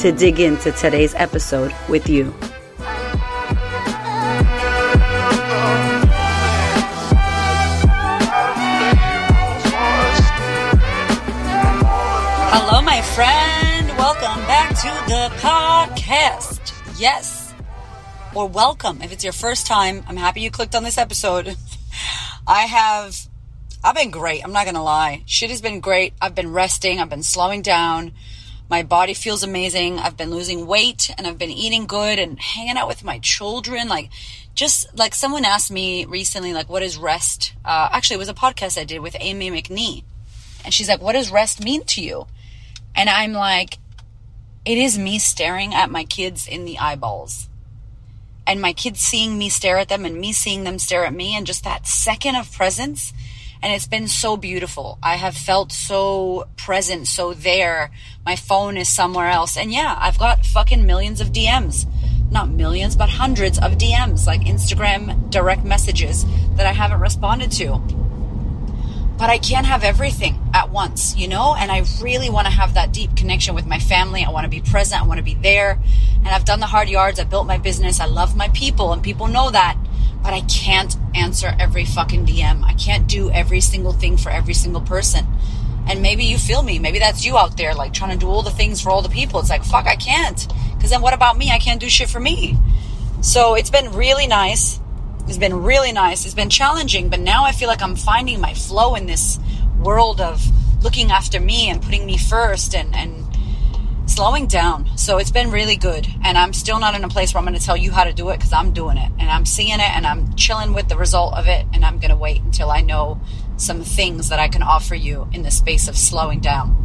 to 0.00 0.10
dig 0.10 0.40
into 0.40 0.72
today's 0.72 1.14
episode 1.16 1.74
with 1.86 2.08
you. 2.08 2.34
Hello, 12.48 12.80
my 12.80 13.02
friend. 13.02 13.88
Welcome 13.98 14.46
back 14.46 14.70
to 14.70 14.88
the 15.06 15.28
podcast. 15.36 16.72
Yes. 16.98 17.52
Or 18.34 18.48
welcome. 18.48 19.02
If 19.02 19.12
it's 19.12 19.22
your 19.22 19.34
first 19.34 19.66
time, 19.66 20.02
I'm 20.08 20.16
happy 20.16 20.40
you 20.40 20.50
clicked 20.50 20.74
on 20.74 20.82
this 20.82 20.96
episode. 20.96 21.54
I 22.46 22.60
have, 22.60 23.18
I've 23.84 23.96
been 23.96 24.10
great. 24.10 24.42
I'm 24.42 24.52
not 24.52 24.64
going 24.64 24.76
to 24.76 24.82
lie. 24.82 25.24
Shit 25.26 25.50
has 25.50 25.60
been 25.60 25.80
great. 25.80 26.14
I've 26.22 26.34
been 26.34 26.54
resting. 26.54 27.00
I've 27.00 27.10
been 27.10 27.22
slowing 27.22 27.60
down. 27.60 28.12
My 28.70 28.84
body 28.84 29.14
feels 29.14 29.42
amazing. 29.42 29.98
I've 29.98 30.16
been 30.16 30.30
losing 30.30 30.64
weight 30.64 31.10
and 31.18 31.26
I've 31.26 31.38
been 31.38 31.50
eating 31.50 31.86
good 31.86 32.20
and 32.20 32.38
hanging 32.38 32.76
out 32.76 32.86
with 32.86 33.02
my 33.02 33.18
children. 33.18 33.88
Like, 33.88 34.10
just 34.54 34.96
like 34.96 35.12
someone 35.12 35.44
asked 35.44 35.72
me 35.72 36.04
recently, 36.04 36.52
like, 36.52 36.68
what 36.68 36.84
is 36.84 36.96
rest? 36.96 37.52
Uh, 37.64 37.88
actually, 37.90 38.14
it 38.14 38.20
was 38.20 38.28
a 38.28 38.34
podcast 38.34 38.80
I 38.80 38.84
did 38.84 39.00
with 39.00 39.16
Amy 39.18 39.50
McNee. 39.50 40.04
And 40.64 40.72
she's 40.72 40.88
like, 40.88 41.02
what 41.02 41.14
does 41.14 41.32
rest 41.32 41.64
mean 41.64 41.82
to 41.86 42.00
you? 42.00 42.28
And 42.94 43.10
I'm 43.10 43.32
like, 43.32 43.78
it 44.64 44.78
is 44.78 44.96
me 44.96 45.18
staring 45.18 45.74
at 45.74 45.90
my 45.90 46.04
kids 46.04 46.46
in 46.46 46.64
the 46.64 46.78
eyeballs. 46.78 47.48
And 48.46 48.60
my 48.60 48.72
kids 48.72 49.00
seeing 49.00 49.36
me 49.36 49.48
stare 49.48 49.78
at 49.78 49.88
them 49.88 50.04
and 50.04 50.20
me 50.20 50.32
seeing 50.32 50.62
them 50.62 50.78
stare 50.78 51.04
at 51.04 51.14
me 51.14 51.36
and 51.36 51.46
just 51.46 51.64
that 51.64 51.88
second 51.88 52.36
of 52.36 52.52
presence. 52.52 53.12
And 53.62 53.72
it's 53.72 53.86
been 53.86 54.08
so 54.08 54.36
beautiful. 54.36 54.98
I 55.02 55.16
have 55.16 55.36
felt 55.36 55.70
so 55.70 56.48
present, 56.56 57.06
so 57.06 57.34
there. 57.34 57.90
My 58.24 58.36
phone 58.36 58.76
is 58.76 58.88
somewhere 58.88 59.28
else. 59.28 59.56
And 59.56 59.70
yeah, 59.72 59.96
I've 59.98 60.18
got 60.18 60.46
fucking 60.46 60.86
millions 60.86 61.20
of 61.20 61.28
DMs. 61.28 61.86
Not 62.30 62.48
millions, 62.48 62.96
but 62.96 63.08
hundreds 63.10 63.58
of 63.58 63.72
DMs, 63.72 64.26
like 64.26 64.42
Instagram 64.42 65.30
direct 65.30 65.64
messages 65.64 66.24
that 66.56 66.66
I 66.66 66.72
haven't 66.72 67.00
responded 67.00 67.50
to 67.52 67.80
but 69.20 69.28
I 69.28 69.36
can't 69.36 69.66
have 69.66 69.84
everything 69.84 70.40
at 70.54 70.70
once, 70.70 71.14
you 71.14 71.28
know? 71.28 71.54
And 71.54 71.70
I 71.70 71.84
really 72.00 72.30
want 72.30 72.46
to 72.46 72.50
have 72.50 72.72
that 72.72 72.90
deep 72.90 73.14
connection 73.16 73.54
with 73.54 73.66
my 73.66 73.78
family. 73.78 74.24
I 74.24 74.30
want 74.30 74.44
to 74.44 74.48
be 74.48 74.62
present. 74.62 75.02
I 75.02 75.04
want 75.04 75.18
to 75.18 75.22
be 75.22 75.34
there. 75.34 75.78
And 76.16 76.28
I've 76.28 76.46
done 76.46 76.58
the 76.58 76.66
hard 76.66 76.88
yards. 76.88 77.20
I 77.20 77.24
built 77.24 77.46
my 77.46 77.58
business. 77.58 78.00
I 78.00 78.06
love 78.06 78.34
my 78.34 78.48
people 78.48 78.94
and 78.94 79.02
people 79.02 79.26
know 79.26 79.50
that, 79.50 79.76
but 80.22 80.32
I 80.32 80.42
can't 80.42 80.96
answer 81.14 81.54
every 81.58 81.84
fucking 81.84 82.26
DM. 82.26 82.62
I 82.62 82.74
can't 82.74 83.06
do 83.06 83.30
every 83.30 83.60
single 83.60 83.92
thing 83.92 84.16
for 84.16 84.30
every 84.30 84.54
single 84.54 84.80
person. 84.80 85.26
And 85.86 86.02
maybe 86.02 86.24
you 86.24 86.38
feel 86.38 86.62
me. 86.62 86.78
Maybe 86.78 86.98
that's 86.98 87.24
you 87.24 87.36
out 87.36 87.56
there, 87.56 87.74
like 87.74 87.92
trying 87.92 88.12
to 88.12 88.18
do 88.18 88.28
all 88.28 88.42
the 88.42 88.50
things 88.50 88.80
for 88.80 88.90
all 88.90 89.02
the 89.02 89.08
people. 89.08 89.40
It's 89.40 89.50
like, 89.50 89.64
fuck, 89.64 89.86
I 89.86 89.96
can't. 89.96 90.46
Cause 90.80 90.90
then 90.90 91.02
what 91.02 91.14
about 91.14 91.36
me? 91.36 91.50
I 91.50 91.58
can't 91.58 91.80
do 91.80 91.88
shit 91.88 92.08
for 92.08 92.20
me. 92.20 92.56
So 93.22 93.54
it's 93.54 93.70
been 93.70 93.92
really 93.92 94.26
nice 94.26 94.80
it's 95.30 95.38
been 95.38 95.62
really 95.62 95.92
nice. 95.92 96.24
It's 96.24 96.34
been 96.34 96.50
challenging, 96.50 97.08
but 97.08 97.20
now 97.20 97.44
I 97.44 97.52
feel 97.52 97.68
like 97.68 97.82
I'm 97.82 97.94
finding 97.94 98.40
my 98.40 98.52
flow 98.52 98.96
in 98.96 99.06
this 99.06 99.38
world 99.78 100.20
of 100.20 100.44
looking 100.82 101.12
after 101.12 101.38
me 101.38 101.70
and 101.70 101.80
putting 101.80 102.04
me 102.04 102.18
first 102.18 102.74
and, 102.74 102.94
and 102.96 103.19
slowing 104.10 104.46
down. 104.46 104.96
So 104.96 105.18
it's 105.18 105.30
been 105.30 105.50
really 105.50 105.76
good. 105.76 106.06
And 106.24 106.36
I'm 106.36 106.52
still 106.52 106.78
not 106.78 106.94
in 106.94 107.04
a 107.04 107.08
place 107.08 107.32
where 107.32 107.38
I'm 107.38 107.46
going 107.46 107.58
to 107.58 107.64
tell 107.64 107.76
you 107.76 107.90
how 107.90 108.04
to 108.04 108.12
do 108.12 108.30
it 108.30 108.38
because 108.38 108.52
I'm 108.52 108.72
doing 108.72 108.96
it 108.96 109.10
and 109.18 109.30
I'm 109.30 109.46
seeing 109.46 109.80
it 109.80 109.90
and 109.96 110.06
I'm 110.06 110.34
chilling 110.34 110.74
with 110.74 110.88
the 110.88 110.96
result 110.96 111.34
of 111.34 111.46
it. 111.46 111.66
And 111.72 111.84
I'm 111.84 111.98
going 111.98 112.10
to 112.10 112.16
wait 112.16 112.42
until 112.42 112.70
I 112.70 112.80
know 112.80 113.20
some 113.56 113.82
things 113.82 114.28
that 114.28 114.38
I 114.38 114.48
can 114.48 114.62
offer 114.62 114.94
you 114.94 115.28
in 115.32 115.42
the 115.42 115.50
space 115.50 115.88
of 115.88 115.96
slowing 115.96 116.40
down. 116.40 116.76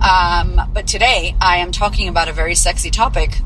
Um, 0.00 0.70
but 0.72 0.86
today 0.86 1.34
I 1.40 1.58
am 1.58 1.72
talking 1.72 2.08
about 2.08 2.28
a 2.28 2.32
very 2.32 2.54
sexy 2.54 2.90
topic 2.90 3.38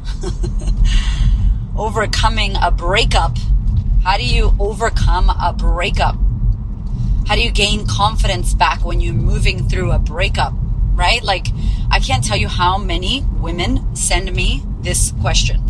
overcoming 1.77 2.55
a 2.61 2.71
breakup 2.71 3.39
how 4.03 4.17
do 4.17 4.25
you 4.25 4.53
overcome 4.59 5.31
a 5.31 5.55
breakup? 5.57 6.17
How 7.29 7.37
do 7.37 7.41
you 7.41 7.53
gain 7.53 7.87
confidence 7.87 8.53
back 8.53 8.85
when 8.85 9.01
you're 9.01 9.15
moving 9.15 9.69
through 9.69 9.93
a 9.93 10.01
breakup? 10.01 10.55
Right? 10.95 11.23
Like, 11.23 11.49
I 11.91 12.01
can't 12.01 12.25
tell 12.25 12.37
you 12.37 12.49
how 12.49 12.79
many 12.79 13.25
women 13.41 13.97
send 13.97 14.33
me 14.35 14.63
this 14.81 15.13
question. 15.21 15.61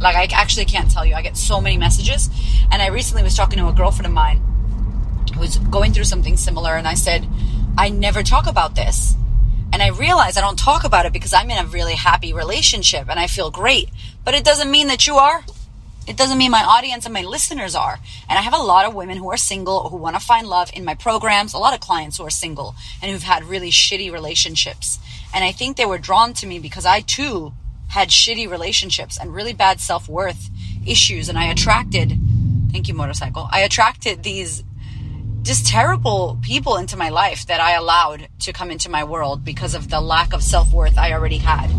Like, 0.00 0.16
I 0.16 0.28
actually 0.36 0.64
can't 0.64 0.90
tell 0.90 1.06
you. 1.06 1.14
I 1.14 1.22
get 1.22 1.36
so 1.36 1.60
many 1.60 1.76
messages. 1.76 2.28
And 2.70 2.82
I 2.82 2.88
recently 2.88 3.22
was 3.22 3.36
talking 3.36 3.58
to 3.58 3.68
a 3.68 3.72
girlfriend 3.72 4.06
of 4.06 4.12
mine 4.12 4.40
who's 5.36 5.58
going 5.58 5.92
through 5.92 6.04
something 6.04 6.36
similar. 6.36 6.76
And 6.76 6.86
I 6.86 6.94
said, 6.94 7.26
I 7.78 7.88
never 7.88 8.22
talk 8.22 8.46
about 8.46 8.74
this. 8.74 9.14
And 9.72 9.82
I 9.82 9.88
realize 9.88 10.36
I 10.36 10.42
don't 10.42 10.58
talk 10.58 10.84
about 10.84 11.06
it 11.06 11.12
because 11.12 11.32
I'm 11.32 11.50
in 11.50 11.64
a 11.64 11.66
really 11.66 11.94
happy 11.94 12.32
relationship 12.32 13.08
and 13.08 13.18
I 13.18 13.26
feel 13.26 13.50
great. 13.50 13.88
But 14.24 14.34
it 14.34 14.44
doesn't 14.44 14.70
mean 14.70 14.88
that 14.88 15.06
you 15.06 15.16
are. 15.16 15.44
It 16.06 16.16
doesn't 16.16 16.38
mean 16.38 16.50
my 16.50 16.64
audience 16.64 17.04
and 17.04 17.14
my 17.14 17.22
listeners 17.22 17.74
are. 17.74 18.00
And 18.28 18.38
I 18.38 18.42
have 18.42 18.54
a 18.54 18.58
lot 18.58 18.86
of 18.86 18.94
women 18.94 19.16
who 19.16 19.30
are 19.30 19.36
single 19.36 19.88
who 19.88 19.96
want 19.96 20.16
to 20.16 20.20
find 20.20 20.46
love 20.46 20.70
in 20.74 20.84
my 20.84 20.94
programs, 20.94 21.54
a 21.54 21.58
lot 21.58 21.74
of 21.74 21.80
clients 21.80 22.18
who 22.18 22.24
are 22.24 22.30
single 22.30 22.74
and 23.00 23.10
who've 23.10 23.22
had 23.22 23.44
really 23.44 23.70
shitty 23.70 24.12
relationships. 24.12 24.98
And 25.34 25.44
I 25.44 25.52
think 25.52 25.76
they 25.76 25.86
were 25.86 25.98
drawn 25.98 26.34
to 26.34 26.46
me 26.46 26.58
because 26.58 26.84
I 26.84 27.00
too 27.00 27.52
had 27.88 28.08
shitty 28.08 28.50
relationships 28.50 29.18
and 29.20 29.34
really 29.34 29.52
bad 29.52 29.80
self 29.80 30.08
worth 30.08 30.50
issues. 30.84 31.28
And 31.28 31.38
I 31.38 31.46
attracted, 31.46 32.18
thank 32.72 32.88
you, 32.88 32.94
motorcycle. 32.94 33.48
I 33.50 33.60
attracted 33.60 34.22
these 34.22 34.64
just 35.42 35.66
terrible 35.66 36.38
people 36.42 36.76
into 36.76 36.96
my 36.96 37.08
life 37.08 37.46
that 37.46 37.60
I 37.60 37.72
allowed 37.74 38.28
to 38.40 38.52
come 38.52 38.70
into 38.70 38.88
my 38.88 39.04
world 39.04 39.44
because 39.44 39.74
of 39.74 39.90
the 39.90 40.00
lack 40.00 40.32
of 40.32 40.42
self 40.42 40.72
worth 40.72 40.96
I 40.98 41.12
already 41.12 41.38
had. 41.38 41.70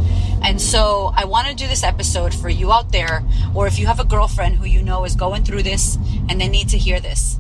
And 0.44 0.62
so 0.62 1.14
I 1.16 1.26
want 1.26 1.48
to 1.48 1.56
do 1.56 1.68
this 1.68 1.84
episode 1.84 2.34
for 2.34 2.50
you 2.50 2.72
out 2.72 2.92
there, 2.92 3.24
or 3.56 3.66
if 3.66 3.80
you 3.80 3.88
have 3.88 4.02
a 4.02 4.06
girlfriend 4.06 4.58
who 4.58 4.66
you 4.66 4.84
know 4.84 5.06
is 5.06 5.16
going 5.16 5.46
through 5.46 5.64
this 5.64 5.98
and 6.30 6.40
they 6.40 6.50
need 6.50 6.70
to 6.70 6.78
hear 6.78 7.00
this. 7.00 7.40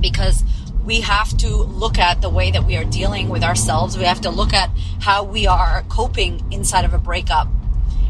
Because 0.00 0.42
we 0.84 1.00
have 1.02 1.36
to 1.38 1.48
look 1.48 1.98
at 1.98 2.22
the 2.22 2.30
way 2.30 2.52
that 2.52 2.64
we 2.64 2.76
are 2.76 2.84
dealing 2.84 3.28
with 3.28 3.42
ourselves. 3.42 3.98
We 3.98 4.04
have 4.04 4.20
to 4.22 4.30
look 4.30 4.54
at 4.54 4.70
how 5.00 5.24
we 5.24 5.46
are 5.46 5.84
coping 5.88 6.42
inside 6.52 6.84
of 6.84 6.94
a 6.94 6.98
breakup 6.98 7.48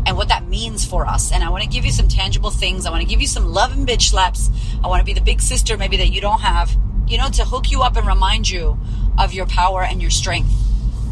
and 0.07 0.17
what 0.17 0.29
that 0.29 0.47
means 0.47 0.85
for 0.85 1.07
us. 1.07 1.33
And 1.33 1.43
I 1.43 1.49
want 1.49 1.65
to 1.65 1.69
give 1.69 1.85
you 1.85 1.91
some 1.91 2.07
tangible 2.07 2.51
things. 2.51 2.87
I 2.87 2.91
want 2.91 3.03
to 3.03 3.09
give 3.09 3.21
you 3.21 3.27
some 3.27 3.47
love 3.47 3.73
and 3.73 3.89
bitch 3.89 4.11
slaps. 4.11 4.51
I 4.85 4.89
want 4.89 5.01
to 5.01 5.05
be 5.05 5.15
the 5.15 5.21
big 5.21 5.41
sister 5.41 5.77
maybe 5.77 5.97
that 5.97 6.13
you 6.13 6.21
don't 6.21 6.43
have, 6.43 6.77
you 7.09 7.19
know, 7.19 7.29
to 7.31 7.45
hook 7.45 7.71
you 7.71 7.83
up 7.83 7.97
and 7.97 8.07
remind 8.07 8.49
you 8.49 8.79
of 9.19 9.33
your 9.33 9.47
power 9.47 9.83
and 9.83 10.01
your 10.01 10.11
strength. 10.11 10.53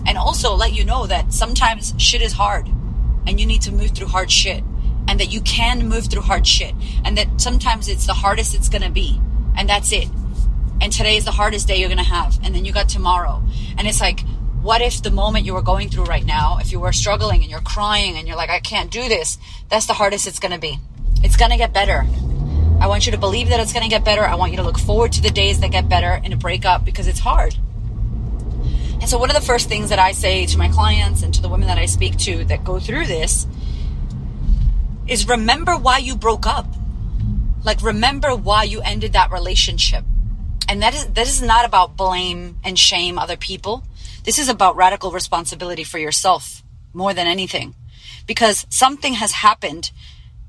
And 0.06 0.18
also 0.18 0.54
let 0.54 0.74
you 0.74 0.84
know 0.84 1.06
that 1.06 1.32
sometimes 1.32 1.94
shit 1.96 2.20
is 2.20 2.34
hard 2.34 2.68
and 3.26 3.40
you 3.40 3.46
need 3.46 3.62
to 3.62 3.72
move 3.72 3.90
through 3.90 4.08
hard 4.08 4.30
shit 4.30 4.62
and 5.08 5.20
that 5.20 5.32
you 5.32 5.40
can 5.42 5.86
move 5.88 6.06
through 6.06 6.22
hard 6.22 6.46
shit 6.46 6.74
and 7.04 7.16
that 7.18 7.40
sometimes 7.40 7.88
it's 7.88 8.06
the 8.06 8.14
hardest 8.14 8.54
it's 8.54 8.68
going 8.68 8.82
to 8.82 8.90
be 8.90 9.20
and 9.56 9.68
that's 9.68 9.92
it. 9.92 10.08
And 10.80 10.92
today 10.92 11.16
is 11.16 11.24
the 11.24 11.30
hardest 11.30 11.68
day 11.68 11.78
you're 11.78 11.88
going 11.88 11.98
to 11.98 12.04
have. 12.04 12.38
And 12.42 12.54
then 12.54 12.64
you 12.64 12.72
got 12.72 12.88
tomorrow. 12.88 13.42
And 13.78 13.86
it's 13.86 14.00
like, 14.00 14.20
what 14.60 14.82
if 14.82 15.02
the 15.02 15.10
moment 15.10 15.44
you 15.44 15.54
were 15.54 15.62
going 15.62 15.88
through 15.88 16.04
right 16.04 16.24
now, 16.24 16.58
if 16.60 16.72
you 16.72 16.80
were 16.80 16.92
struggling 16.92 17.42
and 17.42 17.50
you're 17.50 17.60
crying 17.60 18.16
and 18.16 18.26
you're 18.26 18.36
like, 18.36 18.50
I 18.50 18.60
can't 18.60 18.90
do 18.90 19.08
this, 19.08 19.38
that's 19.68 19.86
the 19.86 19.92
hardest 19.92 20.26
it's 20.26 20.40
going 20.40 20.52
to 20.52 20.58
be. 20.58 20.78
It's 21.22 21.36
going 21.36 21.50
to 21.50 21.56
get 21.56 21.72
better. 21.72 22.04
I 22.80 22.86
want 22.86 23.06
you 23.06 23.12
to 23.12 23.18
believe 23.18 23.48
that 23.48 23.60
it's 23.60 23.72
going 23.72 23.84
to 23.84 23.88
get 23.88 24.04
better. 24.04 24.22
I 24.22 24.34
want 24.34 24.52
you 24.52 24.58
to 24.58 24.62
look 24.64 24.78
forward 24.78 25.12
to 25.12 25.22
the 25.22 25.30
days 25.30 25.60
that 25.60 25.70
get 25.70 25.88
better 25.88 26.20
in 26.24 26.32
a 26.32 26.36
breakup 26.36 26.84
because 26.84 27.06
it's 27.06 27.20
hard. 27.20 27.56
And 29.00 29.08
so, 29.08 29.18
one 29.18 29.30
of 29.30 29.36
the 29.36 29.42
first 29.42 29.68
things 29.68 29.90
that 29.90 29.98
I 29.98 30.12
say 30.12 30.46
to 30.46 30.58
my 30.58 30.68
clients 30.68 31.22
and 31.22 31.34
to 31.34 31.42
the 31.42 31.48
women 31.48 31.68
that 31.68 31.78
I 31.78 31.86
speak 31.86 32.16
to 32.18 32.44
that 32.46 32.64
go 32.64 32.78
through 32.78 33.06
this 33.06 33.46
is 35.06 35.28
remember 35.28 35.76
why 35.76 35.98
you 35.98 36.16
broke 36.16 36.46
up. 36.46 36.66
Like, 37.64 37.82
remember 37.82 38.34
why 38.34 38.64
you 38.64 38.80
ended 38.80 39.14
that 39.14 39.32
relationship. 39.32 40.04
And 40.68 40.82
that 40.82 40.94
is, 40.94 41.06
that 41.06 41.26
is 41.26 41.42
not 41.42 41.64
about 41.64 41.96
blame 41.96 42.58
and 42.64 42.78
shame 42.78 43.18
other 43.18 43.36
people. 43.36 43.84
This 44.24 44.38
is 44.38 44.48
about 44.48 44.76
radical 44.76 45.12
responsibility 45.12 45.84
for 45.84 45.98
yourself 45.98 46.62
more 46.92 47.12
than 47.12 47.26
anything. 47.26 47.74
Because 48.26 48.66
something 48.70 49.14
has 49.14 49.32
happened 49.32 49.90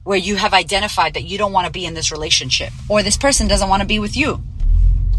where 0.03 0.17
you 0.17 0.35
have 0.35 0.53
identified 0.53 1.15
that 1.15 1.23
you 1.23 1.37
don't 1.37 1.51
want 1.51 1.65
to 1.65 1.71
be 1.71 1.85
in 1.85 1.93
this 1.93 2.11
relationship 2.11 2.71
or 2.87 3.01
this 3.01 3.17
person 3.17 3.47
doesn't 3.47 3.69
want 3.69 3.81
to 3.81 3.87
be 3.87 3.99
with 3.99 4.15
you. 4.15 4.41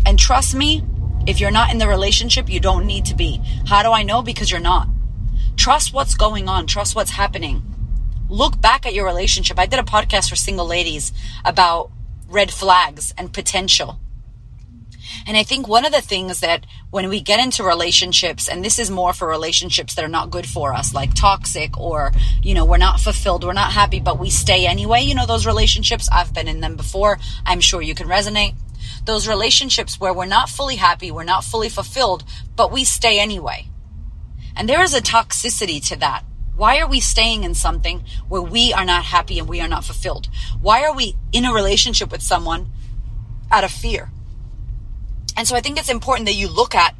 And 0.06 0.18
trust 0.18 0.54
me, 0.54 0.82
if 1.26 1.40
you're 1.40 1.50
not 1.50 1.70
in 1.70 1.78
the 1.78 1.88
relationship, 1.88 2.48
you 2.48 2.60
don't 2.60 2.86
need 2.86 3.04
to 3.06 3.14
be. 3.14 3.40
How 3.66 3.82
do 3.82 3.90
I 3.90 4.02
know? 4.02 4.22
Because 4.22 4.50
you're 4.50 4.60
not. 4.60 4.88
Trust 5.56 5.92
what's 5.92 6.14
going 6.14 6.48
on. 6.48 6.66
Trust 6.66 6.94
what's 6.94 7.10
happening. 7.12 7.62
look 8.28 8.60
back 8.60 8.86
at 8.86 8.94
your 8.94 9.06
relationship. 9.06 9.58
I 9.58 9.66
did 9.66 9.78
a 9.78 9.84
podcast 9.84 10.28
for 10.28 10.36
single 10.36 10.66
ladies 10.66 11.12
about 11.44 11.90
red 12.28 12.50
flags 12.50 13.14
and 13.16 13.32
potential. 13.32 14.00
And 15.26 15.36
I 15.36 15.44
think 15.44 15.66
one 15.66 15.84
of 15.84 15.92
the 15.92 16.00
things 16.00 16.40
that 16.40 16.66
when 16.90 17.08
we 17.08 17.20
get 17.20 17.40
into 17.40 17.62
relationships, 17.62 18.48
and 18.48 18.64
this 18.64 18.78
is 18.78 18.90
more 18.90 19.12
for 19.12 19.26
relationships 19.28 19.94
that 19.94 20.04
are 20.04 20.08
not 20.08 20.30
good 20.30 20.46
for 20.46 20.72
us, 20.72 20.92
like 20.94 21.14
toxic 21.14 21.78
or, 21.78 22.12
you 22.42 22.54
know, 22.54 22.64
we're 22.64 22.76
not 22.76 23.00
fulfilled, 23.00 23.44
we're 23.44 23.52
not 23.52 23.72
happy, 23.72 24.00
but 24.00 24.18
we 24.18 24.30
stay 24.30 24.66
anyway. 24.66 25.02
You 25.02 25.14
know, 25.14 25.26
those 25.26 25.46
relationships, 25.46 26.08
I've 26.12 26.34
been 26.34 26.48
in 26.48 26.60
them 26.60 26.76
before. 26.76 27.18
I'm 27.44 27.60
sure 27.60 27.80
you 27.80 27.94
can 27.94 28.08
resonate. 28.08 28.54
Those 29.06 29.26
relationships 29.26 29.98
where 29.98 30.12
we're 30.12 30.26
not 30.26 30.50
fully 30.50 30.76
happy, 30.76 31.10
we're 31.10 31.24
not 31.24 31.44
fully 31.44 31.68
fulfilled, 31.68 32.24
but 32.56 32.70
we 32.70 32.84
stay 32.84 33.18
anyway. 33.18 33.68
And 34.56 34.68
there 34.68 34.82
is 34.82 34.94
a 34.94 35.00
toxicity 35.00 35.84
to 35.88 35.96
that. 35.96 36.24
Why 36.56 36.78
are 36.78 36.88
we 36.88 37.00
staying 37.00 37.44
in 37.44 37.54
something 37.54 38.04
where 38.28 38.42
we 38.42 38.72
are 38.72 38.84
not 38.84 39.04
happy 39.04 39.38
and 39.38 39.48
we 39.48 39.60
are 39.60 39.68
not 39.68 39.84
fulfilled? 39.84 40.28
Why 40.60 40.84
are 40.84 40.94
we 40.94 41.16
in 41.32 41.44
a 41.44 41.52
relationship 41.52 42.10
with 42.10 42.22
someone 42.22 42.72
out 43.52 43.62
of 43.62 43.70
fear? 43.70 44.10
And 45.36 45.46
so 45.46 45.54
I 45.54 45.60
think 45.60 45.78
it's 45.78 45.90
important 45.90 46.26
that 46.26 46.34
you 46.34 46.48
look 46.48 46.74
at 46.74 46.94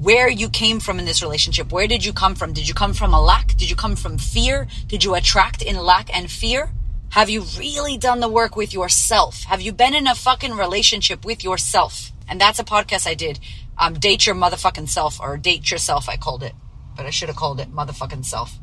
where 0.00 0.28
you 0.28 0.48
came 0.48 0.80
from 0.80 0.98
in 0.98 1.04
this 1.04 1.22
relationship. 1.22 1.72
Where 1.72 1.86
did 1.86 2.04
you 2.04 2.12
come 2.12 2.34
from? 2.34 2.52
Did 2.52 2.66
you 2.66 2.74
come 2.74 2.94
from 2.94 3.12
a 3.12 3.20
lack? 3.20 3.56
Did 3.56 3.68
you 3.68 3.76
come 3.76 3.96
from 3.96 4.18
fear? 4.18 4.68
Did 4.86 5.04
you 5.04 5.14
attract 5.14 5.60
in 5.60 5.76
lack 5.76 6.16
and 6.16 6.30
fear? 6.30 6.70
Have 7.14 7.30
you 7.30 7.42
really 7.56 7.96
done 7.96 8.18
the 8.18 8.28
work 8.28 8.56
with 8.56 8.74
yourself? 8.74 9.44
Have 9.44 9.60
you 9.60 9.70
been 9.70 9.94
in 9.94 10.08
a 10.08 10.16
fucking 10.16 10.54
relationship 10.54 11.24
with 11.24 11.44
yourself? 11.44 12.10
And 12.26 12.40
that's 12.40 12.58
a 12.58 12.64
podcast 12.64 13.06
I 13.06 13.14
did. 13.14 13.38
Um, 13.78 13.94
date 13.94 14.26
your 14.26 14.34
motherfucking 14.34 14.88
self 14.88 15.20
or 15.20 15.36
date 15.36 15.70
yourself, 15.70 16.08
I 16.08 16.16
called 16.16 16.42
it. 16.42 16.54
But 16.96 17.06
I 17.06 17.10
should 17.10 17.28
have 17.28 17.36
called 17.36 17.60
it 17.60 17.72
motherfucking 17.72 18.24
self. 18.24 18.58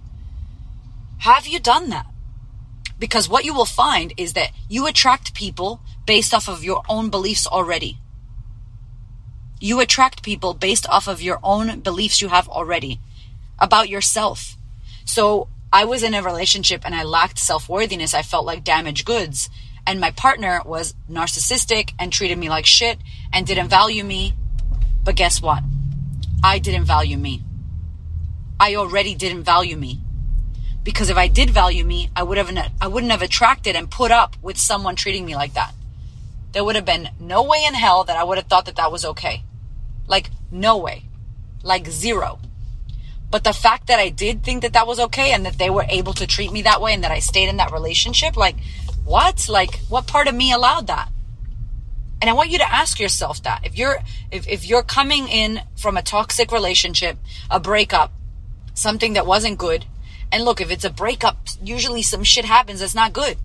Have 1.20 1.48
you 1.48 1.62
done 1.62 1.92
that? 1.92 2.08
Because 3.00 3.30
what 3.30 3.46
you 3.46 3.54
will 3.54 3.64
find 3.64 4.14
is 4.18 4.34
that 4.34 4.52
you 4.68 4.86
attract 4.86 5.34
people 5.34 5.80
based 6.06 6.34
off 6.34 6.50
of 6.50 6.62
your 6.62 6.82
own 6.90 7.10
beliefs 7.10 7.48
already. 7.48 8.00
You 9.62 9.80
attract 9.80 10.24
people 10.24 10.54
based 10.54 10.86
off 10.90 11.08
of 11.08 11.22
your 11.22 11.40
own 11.42 11.80
beliefs 11.80 12.22
you 12.22 12.28
have 12.28 12.50
already 12.50 13.00
about 13.60 13.88
yourself. 13.88 14.58
So 15.06 15.48
I 15.74 15.86
was 15.86 16.04
in 16.04 16.14
a 16.14 16.22
relationship 16.22 16.82
and 16.86 16.94
I 16.94 17.04
lacked 17.04 17.40
self 17.40 17.70
worthiness. 17.70 18.14
I 18.14 18.24
felt 18.24 18.46
like 18.46 18.64
damaged 18.64 19.06
goods. 19.06 19.50
And 19.88 20.00
my 20.00 20.12
partner 20.12 20.62
was 20.66 20.94
narcissistic 21.10 21.94
and 21.98 22.12
treated 22.12 22.38
me 22.38 22.50
like 22.50 22.66
shit 22.66 23.00
and 23.34 23.48
didn't 23.48 23.70
value 23.70 24.04
me. 24.04 24.34
But 25.04 25.16
guess 25.16 25.42
what? 25.42 25.64
I 26.44 26.60
didn't 26.60 26.86
value 26.86 27.18
me. 27.18 27.42
I 28.60 28.76
already 28.76 29.16
didn't 29.16 29.44
value 29.44 29.78
me. 29.78 30.02
Because 30.84 31.10
if 31.10 31.18
I 31.18 31.28
did 31.28 31.50
value 31.50 31.86
me, 31.86 32.10
I 32.16 32.24
would 32.24 32.38
have 32.38 32.56
I 32.80 32.88
wouldn't 32.88 33.12
have 33.12 33.22
attracted 33.22 33.76
and 33.76 33.90
put 33.90 34.12
up 34.12 34.36
with 34.42 34.58
someone 34.58 34.96
treating 34.96 35.26
me 35.26 35.36
like 35.36 35.54
that. 35.54 35.74
There 36.52 36.64
would 36.64 36.76
have 36.76 36.86
been 36.86 37.10
no 37.20 37.44
way 37.44 37.64
in 37.66 37.74
hell 37.74 38.04
that 38.04 38.18
I 38.18 38.24
would 38.24 38.38
have 38.38 38.48
thought 38.48 38.66
that 38.66 38.76
that 38.76 38.92
was 38.92 39.06
okay. 39.06 39.44
Like, 40.08 40.30
no 40.52 40.78
way. 40.78 41.04
Like, 41.64 41.88
zero. 41.88 42.40
But 43.32 43.46
the 43.46 43.54
fact 43.54 43.88
that 43.88 43.98
I 43.98 44.10
did 44.10 44.44
think 44.44 44.62
that 44.62 44.74
that 44.74 44.86
was 44.86 45.00
okay 45.00 45.32
and 45.32 45.46
that 45.46 45.58
they 45.58 45.70
were 45.70 45.86
able 45.88 46.14
to 46.14 46.28
treat 46.28 46.52
me 46.52 46.62
that 46.64 46.82
way 46.82 46.94
and 46.94 47.04
that 47.04 47.12
I 47.12 47.20
stayed 47.20 47.48
in 47.48 47.58
that 47.58 47.72
relationship, 47.72 48.36
like, 48.36 48.58
what? 49.06 49.48
Like, 49.48 49.80
what 49.88 50.06
part 50.06 50.28
of 50.28 50.36
me 50.36 50.52
allowed 50.52 50.88
that? 50.88 51.10
And 52.22 52.30
I 52.30 52.34
want 52.34 52.52
you 52.52 52.60
to 52.60 52.72
ask 52.72 53.00
yourself 53.00 53.42
that. 53.44 53.66
If 53.66 53.78
you're, 53.78 54.00
if, 54.32 54.48
if 54.48 54.68
you're 54.68 54.84
coming 54.84 55.28
in 55.28 55.62
from 55.78 55.98
a 55.98 56.04
toxic 56.04 56.52
relationship, 56.52 57.18
a 57.50 57.60
breakup, 57.60 58.12
something 58.74 59.14
that 59.14 59.26
wasn't 59.26 59.58
good, 59.58 59.86
and 60.32 60.44
look, 60.44 60.62
if 60.62 60.70
it's 60.70 60.86
a 60.86 60.90
breakup, 60.90 61.38
usually 61.64 62.04
some 62.04 62.24
shit 62.24 62.46
happens 62.46 62.82
that's 62.82 62.94
not 62.94 63.14
good. 63.14 63.38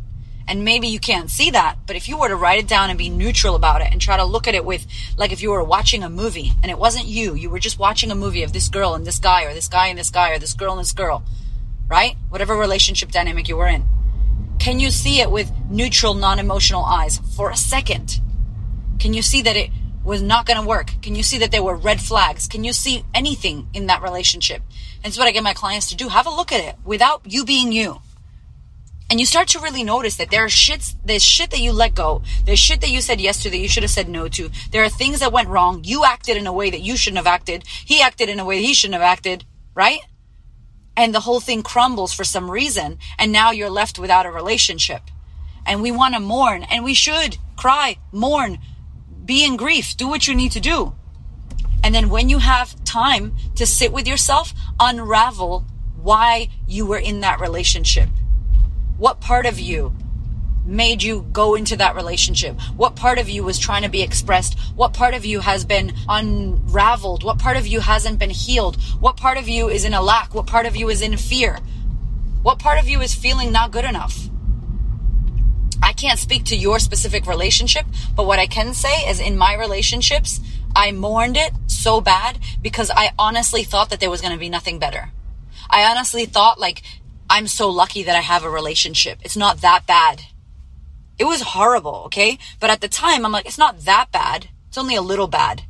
And 0.49 0.65
maybe 0.65 0.87
you 0.87 1.01
can't 1.01 1.29
see 1.29 1.51
that, 1.51 1.79
but 1.87 1.97
if 1.97 2.09
you 2.09 2.17
were 2.17 2.29
to 2.29 2.37
write 2.37 2.61
it 2.61 2.69
down 2.69 2.89
and 2.89 2.97
be 2.97 3.09
neutral 3.09 3.57
about 3.57 3.83
it 3.83 3.89
and 3.91 4.01
try 4.01 4.17
to 4.17 4.25
look 4.25 4.47
at 4.47 4.55
it 4.55 4.65
with, 4.65 4.87
like 5.17 5.33
if 5.33 5.43
you 5.43 5.51
were 5.51 5.65
watching 5.65 6.05
a 6.05 6.11
movie 6.11 6.53
and 6.63 6.71
it 6.71 6.79
wasn't 6.79 7.07
you, 7.07 7.35
you 7.35 7.51
were 7.51 7.59
just 7.59 7.81
watching 7.81 8.13
a 8.13 8.15
movie 8.15 8.45
of 8.45 8.53
this 8.53 8.69
girl 8.69 8.95
and 8.95 9.05
this 9.05 9.19
guy 9.19 9.45
or 9.45 9.55
this 9.55 9.67
guy 9.67 9.89
and 9.89 9.99
this 9.99 10.11
guy 10.11 10.31
or 10.31 10.39
this 10.39 10.53
girl 10.53 10.75
and 10.75 10.81
this 10.81 10.93
girl, 10.93 11.25
right? 11.89 12.17
Whatever 12.29 12.57
relationship 12.57 13.11
dynamic 13.11 13.49
you 13.49 13.57
were 13.57 13.67
in. 13.67 13.89
Can 14.61 14.79
you 14.79 14.91
see 14.91 15.21
it 15.21 15.33
with 15.33 15.51
neutral, 15.69 16.15
non-emotional 16.15 16.85
eyes 16.85 17.19
for 17.35 17.51
a 17.51 17.57
second? 17.57 18.21
Can 19.01 19.15
you 19.15 19.23
see 19.23 19.43
that 19.43 19.57
it 19.57 19.71
was 20.05 20.23
not 20.23 20.47
going 20.47 20.61
to 20.61 20.67
work? 20.67 20.93
Can 21.03 21.17
you 21.17 21.25
see 21.25 21.39
that 21.39 21.51
there 21.51 21.63
were 21.63 21.75
red 21.75 22.01
flags? 22.01 22.47
Can 22.47 22.63
you 22.63 22.73
see 22.73 23.05
anything 23.13 23.67
in 23.75 23.89
that 23.89 24.01
relationship? 24.01 24.63
And 25.03 25.07
it's 25.07 25.19
what 25.19 25.27
I 25.27 25.33
get 25.33 25.43
my 25.43 25.55
clients 25.55 25.89
to 25.89 25.97
do. 25.97 26.09
Have 26.09 26.27
a 26.27 26.31
look 26.31 26.53
at 26.53 26.65
it 26.65 26.77
without 26.85 27.23
you 27.25 27.45
being 27.45 27.73
you 27.73 28.01
and 29.09 29.21
you 29.21 29.27
start 29.27 29.49
to 29.49 29.61
really 29.61 29.85
notice 29.85 30.17
that 30.17 30.31
there 30.31 30.45
are 30.45 30.49
shits, 30.49 30.97
there's 31.05 31.23
shit 31.23 31.51
that 31.51 31.61
you 31.61 31.73
let 31.73 31.95
go. 31.95 32.23
There's 32.45 32.59
shit 32.59 32.81
that 32.81 32.91
you 32.91 33.01
said 33.01 33.21
yes 33.21 33.41
to 33.43 33.51
that 33.51 33.59
you 33.59 33.69
should 33.69 33.85
have 33.85 33.91
said 33.91 34.09
no 34.09 34.27
to. 34.29 34.51
There 34.73 34.83
are 34.83 34.89
things 34.89 35.21
that 35.21 35.33
went 35.33 35.49
wrong. 35.49 35.83
You 35.85 36.05
acted 36.05 36.37
in 36.37 36.47
a 36.47 36.53
way 36.53 36.71
that 36.71 36.81
you 36.81 36.97
shouldn't 36.97 37.19
have 37.19 37.27
acted. 37.27 37.65
He 37.67 38.03
acted 38.03 38.29
in 38.29 38.41
a 38.41 38.45
way 38.45 38.61
he 38.61 38.75
shouldn't 38.75 39.01
have 39.01 39.03
acted, 39.03 39.45
right? 39.75 40.01
And 40.97 41.15
the 41.15 41.21
whole 41.21 41.39
thing 41.39 41.63
crumbles 41.63 42.13
for 42.13 42.25
some 42.25 42.51
reason. 42.51 42.99
And 43.17 43.31
now 43.31 43.53
you're 43.53 43.71
left 43.71 43.99
without 43.99 44.27
a 44.27 44.31
relationship. 44.31 45.03
And 45.65 45.83
we 45.83 45.93
want 45.93 46.15
to 46.15 46.21
mourn 46.21 46.65
and 46.65 46.85
we 46.85 46.95
should 46.95 47.39
cry, 47.55 47.99
mourn, 48.11 48.59
be 49.25 49.45
in 49.45 49.57
grief, 49.57 49.97
do 49.97 50.09
what 50.09 50.27
you 50.27 50.35
need 50.35 50.53
to 50.53 50.61
do. 50.61 50.95
And 51.85 51.95
then 51.95 52.09
when 52.09 52.29
you 52.29 52.39
have 52.39 52.83
time 52.85 53.37
to 53.55 53.67
sit 53.67 53.93
with 53.93 54.09
yourself, 54.09 54.53
unravel 54.81 55.65
why 55.97 56.49
you 56.67 56.87
were 56.87 56.99
in 56.99 57.21
that 57.21 57.41
relationship 57.41 58.09
what 58.99 59.21
part 59.21 59.47
of 59.47 59.59
you 59.61 59.95
made 60.65 61.03
you 61.03 61.27
go 61.33 61.55
into 61.55 61.77
that 61.77 61.95
relationship? 61.95 62.61
What 62.77 62.97
part 62.97 63.19
of 63.19 63.29
you 63.29 63.45
was 63.45 63.59
trying 63.59 63.83
to 63.83 63.89
be 63.89 64.03
expressed? 64.03 64.59
What 64.75 64.93
part 64.93 65.15
of 65.15 65.25
you 65.25 65.41
has 65.41 65.65
been 65.65 65.93
unraveled? 66.09 67.23
What 67.23 67.39
part 67.39 67.57
of 67.57 67.67
you 67.67 67.81
hasn't 67.81 68.19
been 68.19 68.31
healed? 68.31 68.77
What 68.99 69.17
part 69.17 69.39
of 69.39 69.49
you 69.49 69.69
is 69.69 69.85
in 69.85 69.95
a 69.95 70.03
lack? 70.03 70.35
What 70.35 70.47
part 70.47 70.67
of 70.67 70.75
you 70.75 70.89
is 70.89 71.03
in 71.03 71.17
fear? 71.17 71.59
What 72.43 72.59
part 72.59 72.79
of 72.79 72.89
you 72.89 73.01
is 73.01 73.15
feeling 73.15 73.53
not 73.53 73.71
good 73.71 73.85
enough? 73.85 74.29
I 75.83 75.93
can't 75.93 76.19
speak 76.19 76.45
to 76.47 76.57
your 76.57 76.79
specific 76.79 77.27
relationship, 77.27 77.87
but 78.17 78.27
what 78.27 78.39
I 78.39 78.47
can 78.47 78.75
say 78.75 79.09
is 79.09 79.21
in 79.21 79.37
my 79.37 79.55
relationships, 79.55 80.41
I 80.75 80.91
mourned 80.93 81.37
it 81.37 81.53
so 81.67 82.01
bad 82.01 82.39
because 82.61 82.91
I 82.91 83.13
honestly 83.19 83.63
thought 83.63 83.91
that 83.91 84.01
there 84.01 84.11
was 84.11 84.21
going 84.21 84.33
to 84.33 84.39
be 84.39 84.49
nothing 84.49 84.79
better. 84.79 85.11
I 85.71 85.85
honestly 85.85 86.25
thought 86.27 86.59
like 86.59 86.83
I'm 87.29 87.49
so 87.49 87.69
lucky 87.69 88.03
that 88.05 88.17
I 88.17 88.21
have 88.21 88.45
a 88.45 88.51
relationship. 88.51 89.19
It's 89.23 89.37
not 89.37 89.61
that 89.61 89.87
bad. 89.87 90.23
It 91.19 91.25
was 91.25 91.43
horrible, 91.43 92.03
okay? 92.07 92.39
But 92.61 92.71
at 92.71 92.81
the 92.81 92.89
time, 92.89 93.25
I'm 93.25 93.33
like, 93.33 93.47
it's 93.47 93.59
not 93.59 93.81
that 93.81 94.13
bad. 94.13 94.49
It's 94.69 94.79
only 94.79 94.95
a 94.95 95.03
little 95.03 95.27
bad. 95.27 95.63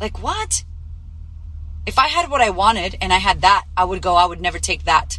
Like, 0.00 0.22
what? 0.22 0.64
If 1.86 1.98
I 1.98 2.08
had 2.08 2.30
what 2.30 2.40
I 2.40 2.50
wanted 2.50 2.96
and 3.00 3.12
I 3.12 3.18
had 3.18 3.42
that, 3.42 3.64
I 3.76 3.84
would 3.84 4.00
go, 4.00 4.14
I 4.14 4.26
would 4.26 4.40
never 4.40 4.58
take 4.58 4.84
that. 4.84 5.18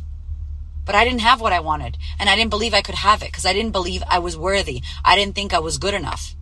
But 0.86 0.96
I 0.96 1.04
didn't 1.04 1.22
have 1.22 1.42
what 1.42 1.54
I 1.54 1.60
wanted. 1.60 1.98
And 2.20 2.30
I 2.30 2.36
didn't 2.36 2.52
believe 2.52 2.74
I 2.74 2.82
could 2.82 2.96
have 2.96 3.22
it 3.22 3.32
because 3.32 3.46
I 3.46 3.54
didn't 3.54 3.72
believe 3.72 4.04
I 4.10 4.20
was 4.20 4.38
worthy. 4.38 4.82
I 5.04 5.16
didn't 5.16 5.36
think 5.36 5.54
I 5.54 5.60
was 5.60 5.78
good 5.78 5.94
enough. 5.94 6.36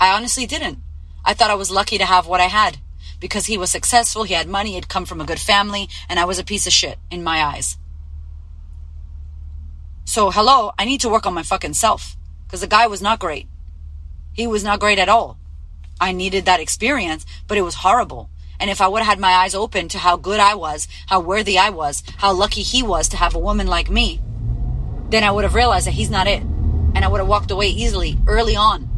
I 0.00 0.14
honestly 0.14 0.46
didn't. 0.46 0.78
I 1.24 1.34
thought 1.34 1.50
I 1.50 1.54
was 1.54 1.70
lucky 1.70 1.98
to 1.98 2.04
have 2.04 2.26
what 2.26 2.40
I 2.40 2.46
had 2.46 2.78
because 3.20 3.46
he 3.46 3.58
was 3.58 3.70
successful, 3.70 4.24
he 4.24 4.34
had 4.34 4.48
money, 4.48 4.72
he'd 4.72 4.88
come 4.88 5.06
from 5.06 5.20
a 5.20 5.24
good 5.24 5.40
family, 5.40 5.88
and 6.08 6.18
I 6.18 6.24
was 6.24 6.38
a 6.38 6.44
piece 6.44 6.66
of 6.66 6.72
shit 6.72 6.98
in 7.10 7.22
my 7.22 7.42
eyes. 7.42 7.78
So, 10.04 10.30
hello, 10.30 10.72
I 10.78 10.84
need 10.84 11.00
to 11.00 11.08
work 11.08 11.26
on 11.26 11.34
my 11.34 11.42
fucking 11.42 11.74
self 11.74 12.16
because 12.44 12.60
the 12.60 12.66
guy 12.66 12.86
was 12.86 13.02
not 13.02 13.18
great. 13.18 13.48
He 14.32 14.46
was 14.46 14.62
not 14.62 14.80
great 14.80 14.98
at 14.98 15.08
all. 15.08 15.38
I 16.00 16.12
needed 16.12 16.44
that 16.44 16.60
experience, 16.60 17.24
but 17.46 17.56
it 17.56 17.62
was 17.62 17.76
horrible. 17.76 18.30
And 18.60 18.70
if 18.70 18.80
I 18.80 18.88
would 18.88 19.02
have 19.02 19.08
had 19.08 19.20
my 19.20 19.32
eyes 19.32 19.54
open 19.54 19.88
to 19.88 19.98
how 19.98 20.16
good 20.16 20.40
I 20.40 20.54
was, 20.54 20.86
how 21.06 21.20
worthy 21.20 21.58
I 21.58 21.70
was, 21.70 22.02
how 22.18 22.32
lucky 22.32 22.62
he 22.62 22.82
was 22.82 23.08
to 23.08 23.16
have 23.16 23.34
a 23.34 23.38
woman 23.38 23.66
like 23.66 23.90
me, 23.90 24.20
then 25.08 25.24
I 25.24 25.30
would 25.30 25.44
have 25.44 25.54
realized 25.54 25.86
that 25.86 25.94
he's 25.94 26.10
not 26.10 26.26
it. 26.26 26.42
And 26.42 27.04
I 27.04 27.08
would 27.08 27.18
have 27.18 27.28
walked 27.28 27.50
away 27.50 27.68
easily 27.68 28.18
early 28.26 28.56
on. 28.56 28.88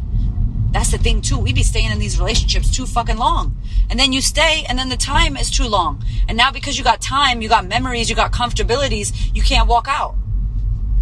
That's 0.77 0.91
the 0.91 0.99
thing 0.99 1.23
too. 1.23 1.39
We 1.39 1.55
be 1.55 1.63
staying 1.63 1.91
in 1.91 1.99
these 1.99 2.19
relationships 2.19 2.71
too 2.71 2.85
fucking 2.85 3.17
long. 3.17 3.57
And 3.89 3.99
then 3.99 4.13
you 4.13 4.21
stay 4.21 4.67
and 4.69 4.79
then 4.79 4.91
the 4.91 4.97
time 4.99 5.35
is 5.35 5.51
too 5.51 5.67
long. 5.67 6.05
And 6.29 6.37
now 6.37 6.53
because 6.53 6.77
you 6.77 6.85
got 6.85 7.01
time, 7.01 7.41
you 7.41 7.49
got 7.49 7.67
memories, 7.67 8.11
you 8.11 8.15
got 8.15 8.31
comfortabilities, 8.31 9.35
you 9.35 9.41
can't 9.41 9.69
walk 9.69 9.87
out. 9.89 10.17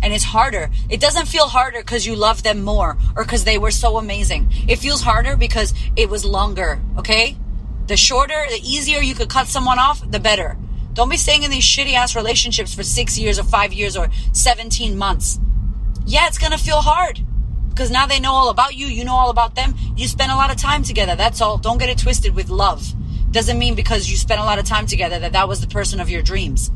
And 0.00 0.14
it's 0.14 0.22
harder. 0.22 0.70
It 0.88 1.00
doesn't 1.00 1.26
feel 1.26 1.48
harder 1.48 1.80
because 1.80 2.06
you 2.06 2.14
love 2.14 2.44
them 2.44 2.62
more 2.62 2.96
or 3.16 3.24
because 3.24 3.42
they 3.42 3.58
were 3.58 3.72
so 3.72 3.96
amazing. 3.96 4.48
It 4.68 4.76
feels 4.76 5.02
harder 5.02 5.36
because 5.36 5.74
it 5.96 6.08
was 6.08 6.24
longer. 6.24 6.80
Okay. 6.96 7.36
The 7.88 7.96
shorter, 7.96 8.46
the 8.50 8.60
easier 8.62 9.00
you 9.00 9.16
could 9.16 9.28
cut 9.28 9.48
someone 9.48 9.80
off, 9.80 10.08
the 10.08 10.20
better. 10.20 10.56
Don't 10.92 11.08
be 11.08 11.16
staying 11.16 11.42
in 11.42 11.50
these 11.50 11.64
shitty 11.64 11.94
ass 11.94 12.14
relationships 12.14 12.72
for 12.72 12.84
six 12.84 13.18
years 13.18 13.40
or 13.40 13.42
five 13.42 13.72
years 13.72 13.96
or 13.96 14.08
17 14.34 14.96
months. 14.96 15.40
Yeah, 16.06 16.28
it's 16.28 16.38
to 16.38 16.58
feel 16.58 16.80
hard 16.80 17.23
because 17.74 17.90
now 17.90 18.06
they 18.06 18.20
know 18.20 18.32
all 18.32 18.50
about 18.50 18.76
you, 18.76 18.86
you 18.86 19.04
know 19.04 19.14
all 19.14 19.30
about 19.30 19.56
them. 19.56 19.74
You 19.96 20.06
spend 20.06 20.30
a 20.30 20.36
lot 20.36 20.50
of 20.50 20.56
time 20.56 20.84
together. 20.84 21.16
That's 21.16 21.40
all. 21.40 21.58
Don't 21.58 21.78
get 21.78 21.88
it 21.88 21.98
twisted 21.98 22.34
with 22.34 22.48
love. 22.48 22.94
Doesn't 23.32 23.58
mean 23.58 23.74
because 23.74 24.08
you 24.08 24.16
spent 24.16 24.40
a 24.40 24.44
lot 24.44 24.60
of 24.60 24.64
time 24.64 24.86
together 24.86 25.18
that 25.18 25.32
that 25.32 25.48
was 25.48 25.60
the 25.60 25.66
person 25.66 25.98
of 26.00 26.08
your 26.08 26.22
dreams. 26.22 26.70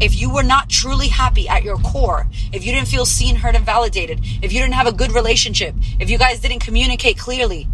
if 0.00 0.20
you 0.20 0.28
were 0.30 0.42
not 0.42 0.68
truly 0.68 1.08
happy 1.08 1.48
at 1.48 1.62
your 1.62 1.76
core, 1.78 2.26
if 2.52 2.64
you 2.64 2.72
didn't 2.72 2.88
feel 2.88 3.06
seen, 3.06 3.36
heard, 3.36 3.54
and 3.54 3.64
validated, 3.64 4.20
if 4.42 4.52
you 4.52 4.60
didn't 4.60 4.74
have 4.74 4.86
a 4.86 4.92
good 4.92 5.12
relationship, 5.12 5.74
if 6.00 6.10
you 6.10 6.18
guys 6.18 6.40
didn't 6.40 6.60
communicate 6.60 7.16
clearly, 7.18 7.68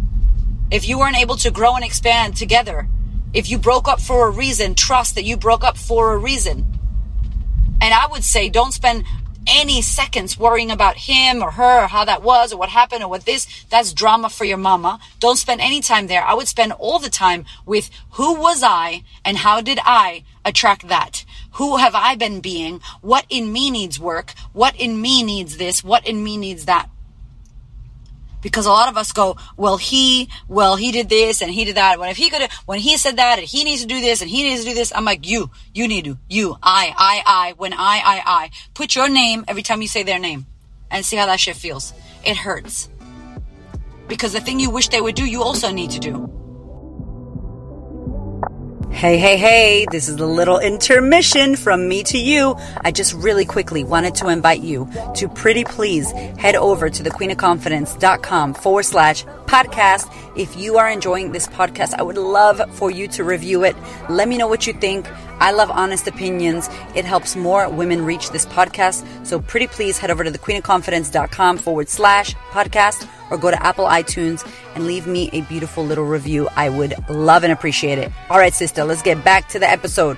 if 0.69 0.87
you 0.87 0.99
weren't 0.99 1.17
able 1.17 1.35
to 1.37 1.51
grow 1.51 1.75
and 1.75 1.83
expand 1.83 2.35
together, 2.35 2.87
if 3.33 3.49
you 3.49 3.57
broke 3.57 3.87
up 3.87 3.99
for 3.99 4.27
a 4.27 4.31
reason, 4.31 4.75
trust 4.75 5.15
that 5.15 5.23
you 5.23 5.35
broke 5.35 5.63
up 5.63 5.77
for 5.77 6.13
a 6.13 6.17
reason. 6.17 6.65
And 7.81 7.93
I 7.93 8.07
would 8.11 8.23
say 8.23 8.49
don't 8.49 8.71
spend 8.73 9.03
any 9.47 9.81
seconds 9.81 10.37
worrying 10.37 10.71
about 10.71 10.97
him 10.97 11.41
or 11.41 11.51
her 11.51 11.83
or 11.83 11.87
how 11.87 12.05
that 12.05 12.23
was 12.23 12.53
or 12.53 12.57
what 12.57 12.69
happened 12.69 13.03
or 13.03 13.09
what 13.09 13.25
this. 13.25 13.65
That's 13.69 13.93
drama 13.93 14.29
for 14.29 14.45
your 14.45 14.57
mama. 14.57 14.99
Don't 15.19 15.37
spend 15.37 15.61
any 15.61 15.81
time 15.81 16.07
there. 16.07 16.23
I 16.23 16.33
would 16.33 16.47
spend 16.47 16.73
all 16.73 16.99
the 16.99 17.09
time 17.09 17.45
with 17.65 17.89
who 18.11 18.39
was 18.39 18.63
I 18.63 19.03
and 19.25 19.37
how 19.37 19.61
did 19.61 19.79
I 19.83 20.23
attract 20.45 20.87
that? 20.87 21.25
Who 21.53 21.77
have 21.77 21.95
I 21.95 22.15
been 22.15 22.39
being? 22.39 22.81
What 23.01 23.25
in 23.29 23.51
me 23.51 23.71
needs 23.71 23.99
work? 23.99 24.33
What 24.53 24.75
in 24.75 25.01
me 25.01 25.23
needs 25.23 25.57
this? 25.57 25.83
What 25.83 26.07
in 26.07 26.23
me 26.23 26.37
needs 26.37 26.65
that? 26.65 26.89
Because 28.41 28.65
a 28.65 28.69
lot 28.69 28.89
of 28.89 28.97
us 28.97 29.11
go, 29.11 29.37
well, 29.57 29.77
he, 29.77 30.29
well, 30.47 30.75
he 30.75 30.91
did 30.91 31.09
this 31.09 31.41
and 31.41 31.51
he 31.51 31.65
did 31.65 31.75
that. 31.75 31.99
When 31.99 32.09
if 32.09 32.17
he 32.17 32.29
could, 32.29 32.49
when 32.65 32.79
he 32.79 32.97
said 32.97 33.17
that 33.17 33.39
and 33.39 33.47
he 33.47 33.63
needs 33.63 33.81
to 33.81 33.87
do 33.87 34.01
this 34.01 34.21
and 34.21 34.29
he 34.29 34.43
needs 34.43 34.63
to 34.63 34.69
do 34.69 34.75
this, 34.75 34.91
I'm 34.95 35.05
like, 35.05 35.27
you, 35.27 35.49
you 35.73 35.87
need 35.87 36.05
to, 36.05 36.17
you, 36.29 36.57
I, 36.61 36.93
I, 36.97 37.23
I, 37.25 37.53
when 37.57 37.73
I, 37.73 37.77
I, 37.77 38.21
I. 38.25 38.51
Put 38.73 38.95
your 38.95 39.09
name 39.09 39.45
every 39.47 39.63
time 39.63 39.81
you 39.81 39.87
say 39.87 40.03
their 40.03 40.19
name 40.19 40.45
and 40.89 41.05
see 41.05 41.15
how 41.15 41.25
that 41.27 41.39
shit 41.39 41.55
feels. 41.55 41.93
It 42.25 42.37
hurts. 42.37 42.89
Because 44.07 44.33
the 44.33 44.41
thing 44.41 44.59
you 44.59 44.69
wish 44.69 44.89
they 44.89 45.01
would 45.01 45.15
do, 45.15 45.25
you 45.25 45.41
also 45.41 45.71
need 45.71 45.91
to 45.91 45.99
do. 45.99 46.40
Hey, 48.91 49.17
hey, 49.17 49.37
hey, 49.37 49.87
this 49.89 50.07
is 50.07 50.17
a 50.17 50.25
little 50.27 50.59
intermission 50.59 51.55
from 51.55 51.87
me 51.87 52.03
to 52.03 52.19
you. 52.19 52.55
I 52.81 52.91
just 52.91 53.13
really 53.13 53.45
quickly 53.45 53.83
wanted 53.83 54.13
to 54.15 54.27
invite 54.27 54.61
you 54.61 54.87
to 55.15 55.27
pretty 55.27 55.63
please 55.63 56.11
head 56.11 56.55
over 56.55 56.87
to 56.87 57.01
thequeenofconfidence.com 57.01 58.53
forward 58.53 58.83
slash 58.83 59.25
podcast. 59.51 60.07
If 60.37 60.55
you 60.55 60.77
are 60.77 60.89
enjoying 60.89 61.33
this 61.33 61.45
podcast, 61.45 61.93
I 61.93 62.03
would 62.03 62.17
love 62.17 62.61
for 62.75 62.89
you 62.89 63.07
to 63.09 63.23
review 63.25 63.65
it. 63.65 63.75
Let 64.09 64.27
me 64.29 64.37
know 64.37 64.47
what 64.47 64.65
you 64.65 64.71
think. 64.71 65.09
I 65.39 65.51
love 65.51 65.69
honest 65.69 66.07
opinions. 66.07 66.69
It 66.95 67.03
helps 67.03 67.35
more 67.35 67.67
women 67.69 68.05
reach 68.05 68.29
this 68.29 68.45
podcast. 68.45 69.03
So 69.27 69.39
pretty 69.39 69.67
please 69.67 69.97
head 69.97 70.09
over 70.09 70.23
to 70.23 70.31
thequeenofconfidence.com 70.31 71.57
forward 71.57 71.89
slash 71.89 72.33
podcast 72.51 73.05
or 73.29 73.37
go 73.37 73.51
to 73.51 73.61
Apple 73.61 73.85
iTunes 73.85 74.47
and 74.75 74.85
leave 74.85 75.05
me 75.05 75.29
a 75.33 75.41
beautiful 75.41 75.85
little 75.85 76.05
review. 76.05 76.47
I 76.55 76.69
would 76.69 76.93
love 77.09 77.43
and 77.43 77.51
appreciate 77.51 77.97
it. 77.97 78.09
All 78.29 78.37
right, 78.37 78.53
sister, 78.53 78.85
let's 78.85 79.01
get 79.01 79.21
back 79.23 79.49
to 79.49 79.59
the 79.59 79.69
episode. 79.69 80.17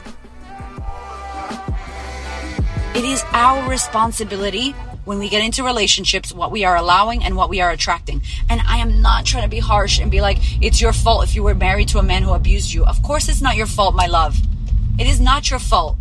It 2.96 3.04
is 3.04 3.24
our 3.32 3.68
responsibility 3.68 4.76
when 5.06 5.20
we 5.20 5.30
get 5.30 5.44
into 5.44 5.64
relationships, 5.64 6.32
what 6.32 6.52
we 6.52 6.64
are 6.64 6.76
allowing 6.76 7.24
and 7.24 7.36
what 7.36 7.50
we 7.50 7.62
are 7.62 7.72
attracting. 7.72 8.22
And 8.50 8.62
I 8.62 8.78
am 8.78 9.02
not 9.02 9.26
trying 9.26 9.44
to 9.44 9.50
be 9.50 9.60
harsh 9.60 10.00
and 10.00 10.10
be 10.10 10.22
like, 10.22 10.38
it's 10.62 10.82
your 10.82 10.94
fault 10.94 11.24
if 11.24 11.36
you 11.36 11.44
were 11.44 11.56
married 11.56 11.90
to 11.90 12.00
a 12.00 12.04
man 12.04 12.24
who 12.24 12.32
abused 12.32 12.74
you. 12.74 12.86
Of 12.86 13.02
course, 13.04 13.30
it's 13.30 13.42
not 13.42 13.56
your 13.56 13.68
fault, 13.68 13.96
my 13.96 14.08
love. 14.08 14.38
It 14.98 15.08
is 15.08 15.20
not 15.20 15.50
your 15.50 15.60
fault. 15.60 15.98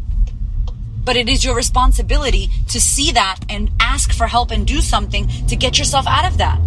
But 1.05 1.17
it 1.17 1.29
is 1.29 1.43
your 1.43 1.57
responsibility 1.57 2.49
to 2.69 2.81
see 2.81 3.11
that 3.13 3.41
and 3.49 3.71
ask 3.81 4.13
for 4.13 4.29
help 4.29 4.53
and 4.53 4.67
do 4.67 4.81
something 4.81 5.27
to 5.49 5.57
get 5.57 5.79
yourself 5.79 6.07
out 6.07 6.25
of 6.25 6.39
that. 6.39 6.61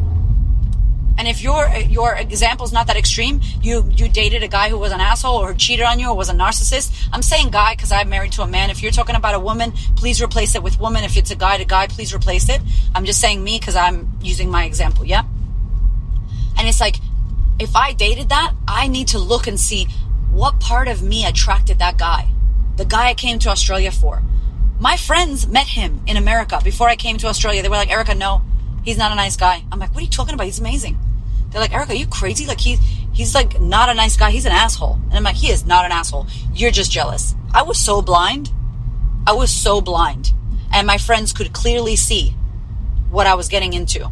And 1.18 1.28
if 1.28 1.42
your 1.42 1.68
your 1.78 2.16
example 2.16 2.66
is 2.66 2.74
not 2.74 2.88
that 2.88 2.98
extreme, 2.98 3.42
you 3.62 3.90
you 3.96 4.10
dated 4.10 4.44
a 4.44 4.48
guy 4.48 4.70
who 4.70 4.78
was 4.78 4.92
an 4.92 5.00
asshole 5.00 5.38
or 5.38 5.54
cheated 5.54 5.86
on 5.86 6.00
you 6.00 6.10
or 6.10 6.16
was 6.16 6.30
a 6.30 6.34
narcissist. 6.34 7.08
I'm 7.14 7.22
saying 7.22 7.52
guy 7.52 7.74
because 7.74 7.92
I'm 7.92 8.10
married 8.10 8.34
to 8.34 8.42
a 8.42 8.48
man. 8.48 8.70
If 8.70 8.84
you're 8.84 8.92
talking 8.92 9.16
about 9.16 9.34
a 9.34 9.40
woman, 9.40 9.72
please 9.96 10.22
replace 10.22 10.56
it 10.56 10.64
with 10.64 10.80
woman. 10.80 11.04
If 11.04 11.16
it's 11.16 11.32
a 11.32 11.36
guy 11.36 11.58
to 11.58 11.66
guy, 11.66 11.88
please 11.88 12.14
replace 12.14 12.50
it. 12.50 12.62
I'm 12.94 13.06
just 13.06 13.22
saying 13.22 13.44
me 13.44 13.58
because 13.60 13.76
I'm 13.76 14.12
using 14.22 14.50
my 14.50 14.66
example. 14.66 15.06
Yeah. 15.06 15.24
And 16.58 16.68
it's 16.68 16.80
like, 16.80 16.98
if 17.60 17.76
I 17.76 17.94
dated 17.94 18.30
that, 18.30 18.54
I 18.68 18.88
need 18.88 19.10
to 19.10 19.20
look 19.20 19.48
and 19.48 19.60
see 19.60 19.88
what 20.32 20.60
part 20.60 20.88
of 20.88 21.02
me 21.02 21.26
attracted 21.26 21.80
that 21.80 21.98
guy, 21.98 22.30
the 22.76 22.86
guy 22.86 23.08
I 23.08 23.14
came 23.14 23.40
to 23.40 23.50
Australia 23.50 23.92
for. 23.92 24.22
My 24.80 24.98
friends 24.98 25.48
met 25.48 25.68
him 25.68 26.02
in 26.08 26.18
America 26.18 26.60
before 26.62 26.90
I 26.90 26.98
came 26.98 27.18
to 27.20 27.28
Australia. 27.28 27.62
They 27.62 27.70
were 27.70 27.78
like, 27.78 27.92
Erika, 27.92 28.16
no, 28.16 28.42
he's 28.84 28.98
not 28.98 29.14
a 29.14 29.16
nice 29.16 29.38
guy. 29.38 29.64
I'm 29.72 29.80
like, 29.80 29.92
what 29.92 30.00
are 30.00 30.04
you 30.04 30.10
talking 30.10 30.34
about? 30.34 30.44
He's 30.44 30.60
amazing. 30.60 31.00
They're 31.56 31.62
like, 31.62 31.74
Erika, 31.74 31.94
are 31.94 31.96
you 31.96 32.06
crazy? 32.06 32.46
Like 32.46 32.60
he's 32.60 32.82
he's 33.14 33.34
like 33.34 33.62
not 33.62 33.88
a 33.88 33.94
nice 33.94 34.18
guy. 34.18 34.30
He's 34.30 34.44
an 34.44 34.52
asshole. 34.52 35.00
And 35.06 35.14
I'm 35.14 35.24
like, 35.24 35.38
he 35.38 35.50
is 35.50 35.66
not 35.66 35.86
an 35.86 35.94
asshole. 35.94 36.28
You're 36.54 36.70
just 36.70 36.92
jealous. 36.92 37.34
I 37.54 37.62
was 37.64 37.80
so 37.80 38.02
blind. 38.02 38.52
I 39.26 39.32
was 39.32 39.54
so 39.54 39.80
blind. 39.80 40.34
And 40.74 40.86
my 40.86 40.98
friends 40.98 41.32
could 41.32 41.54
clearly 41.54 41.96
see 41.96 42.36
what 43.10 43.26
I 43.26 43.36
was 43.36 43.48
getting 43.48 43.72
into. 43.72 44.12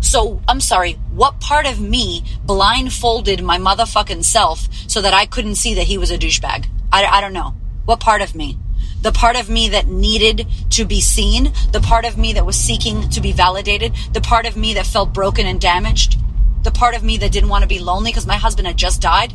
So 0.00 0.40
I'm 0.48 0.62
sorry, 0.62 0.94
what 1.12 1.38
part 1.38 1.66
of 1.66 1.78
me 1.78 2.24
blindfolded 2.46 3.42
my 3.42 3.58
motherfucking 3.58 4.24
self 4.24 4.66
so 4.88 5.02
that 5.02 5.12
I 5.12 5.26
couldn't 5.26 5.56
see 5.56 5.74
that 5.74 5.84
he 5.84 5.98
was 5.98 6.10
a 6.10 6.16
douchebag? 6.16 6.64
I, 6.90 7.04
I 7.04 7.20
don't 7.20 7.34
know. 7.34 7.54
What 7.84 8.00
part 8.00 8.22
of 8.22 8.34
me? 8.34 8.58
the 9.02 9.12
part 9.12 9.34
of 9.40 9.48
me 9.48 9.70
that 9.70 9.86
needed 9.86 10.46
to 10.68 10.84
be 10.84 11.00
seen, 11.00 11.54
the 11.72 11.80
part 11.80 12.04
of 12.04 12.18
me 12.18 12.34
that 12.34 12.44
was 12.44 12.54
seeking 12.54 13.08
to 13.08 13.20
be 13.22 13.32
validated, 13.32 13.94
the 14.12 14.20
part 14.20 14.44
of 14.44 14.58
me 14.58 14.74
that 14.74 14.84
felt 14.84 15.14
broken 15.14 15.46
and 15.46 15.58
damaged, 15.58 16.18
the 16.62 16.70
part 16.70 16.94
of 16.94 17.02
me 17.02 17.16
that 17.18 17.32
didn't 17.32 17.48
want 17.48 17.62
to 17.62 17.68
be 17.68 17.78
lonely 17.78 18.10
because 18.10 18.26
my 18.26 18.36
husband 18.36 18.66
had 18.66 18.76
just 18.76 19.00
died. 19.00 19.34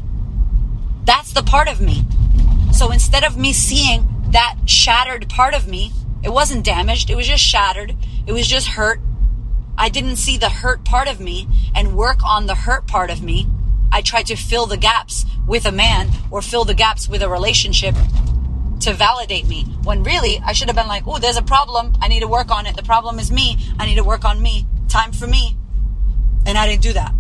That's 1.06 1.34
the 1.34 1.44
part 1.44 1.68
of 1.68 1.82
me. 1.82 2.04
So 2.72 2.92
instead 2.92 3.24
of 3.24 3.38
me 3.38 3.54
seeing 3.54 4.08
that 4.32 4.58
shattered 4.66 5.30
part 5.30 5.54
of 5.54 5.68
me, 5.68 5.92
it 6.24 6.30
wasn't 6.30 6.66
damaged, 6.66 7.10
it 7.10 7.16
was 7.16 7.28
just 7.28 7.44
shattered, 7.44 7.96
it 8.26 8.32
was 8.32 8.48
just 8.48 8.68
hurt. 8.68 9.00
I 9.78 9.90
didn't 9.90 10.16
see 10.18 10.38
the 10.38 10.50
hurt 10.50 10.84
part 10.84 11.08
of 11.08 11.20
me 11.20 11.48
and 11.76 11.96
work 11.96 12.24
on 12.24 12.46
the 12.46 12.56
hurt 12.56 12.88
part 12.88 13.10
of 13.10 13.22
me. 13.22 13.48
I 13.92 14.02
tried 14.02 14.28
to 14.28 14.36
fill 14.36 14.66
the 14.66 14.78
gaps 14.78 15.26
with 15.48 15.66
a 15.66 15.72
man 15.72 16.10
or 16.32 16.42
fill 16.42 16.66
the 16.66 16.74
gaps 16.74 17.08
with 17.08 17.22
a 17.22 17.30
relationship 17.30 17.96
to 18.82 18.94
validate 18.94 19.48
me 19.48 19.64
when 19.84 20.04
really 20.04 20.42
I 20.46 20.54
should 20.54 20.68
have 20.68 20.76
been 20.76 20.88
like, 20.88 21.04
oh, 21.08 21.18
there's 21.20 21.38
a 21.38 21.42
problem. 21.42 21.94
I 22.02 22.08
need 22.08 22.22
to 22.22 22.28
work 22.28 22.52
on 22.52 22.66
it. 22.66 22.76
The 22.76 22.84
problem 22.84 23.20
is 23.20 23.32
me. 23.32 23.58
I 23.80 23.86
need 23.86 23.96
to 23.96 24.04
work 24.04 24.26
on 24.26 24.42
me. 24.42 24.66
Time 24.88 25.12
for 25.12 25.28
me. 25.28 25.56
And 26.46 26.58
I 26.58 26.68
didn't 26.68 26.84
do 26.84 26.94
that. 26.94 27.14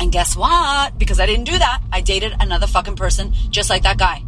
And 0.00 0.12
guess 0.12 0.36
what? 0.36 0.98
Because 0.98 1.18
I 1.18 1.26
didn't 1.26 1.44
do 1.44 1.58
that, 1.58 1.82
I 1.92 2.00
dated 2.00 2.34
another 2.38 2.66
fucking 2.66 2.96
person 2.96 3.32
just 3.50 3.68
like 3.70 3.82
that 3.82 3.98
guy. 3.98 4.22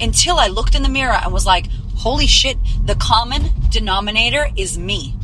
Until 0.00 0.38
I 0.38 0.48
looked 0.48 0.74
in 0.74 0.82
the 0.82 0.88
mirror 0.88 1.18
and 1.22 1.32
was 1.32 1.46
like, 1.46 1.66
holy 1.96 2.26
shit, 2.26 2.56
the 2.84 2.94
common 2.94 3.50
denominator 3.68 4.48
is 4.56 4.78
me. 4.78 5.14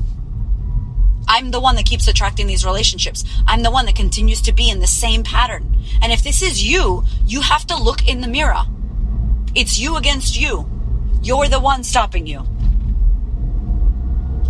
I'm 1.26 1.50
the 1.50 1.60
one 1.60 1.76
that 1.76 1.84
keeps 1.84 2.08
attracting 2.08 2.46
these 2.46 2.64
relationships. 2.64 3.24
I'm 3.46 3.62
the 3.62 3.70
one 3.70 3.86
that 3.86 3.96
continues 3.96 4.40
to 4.42 4.52
be 4.52 4.70
in 4.70 4.80
the 4.80 4.86
same 4.86 5.22
pattern. 5.22 5.76
And 6.00 6.12
if 6.12 6.22
this 6.22 6.42
is 6.42 6.62
you, 6.62 7.04
you 7.26 7.42
have 7.42 7.66
to 7.66 7.76
look 7.76 8.08
in 8.08 8.20
the 8.20 8.28
mirror. 8.28 8.62
It's 9.54 9.78
you 9.78 9.96
against 9.96 10.40
you. 10.40 10.68
You're 11.22 11.48
the 11.48 11.60
one 11.60 11.84
stopping 11.84 12.26
you. 12.26 12.46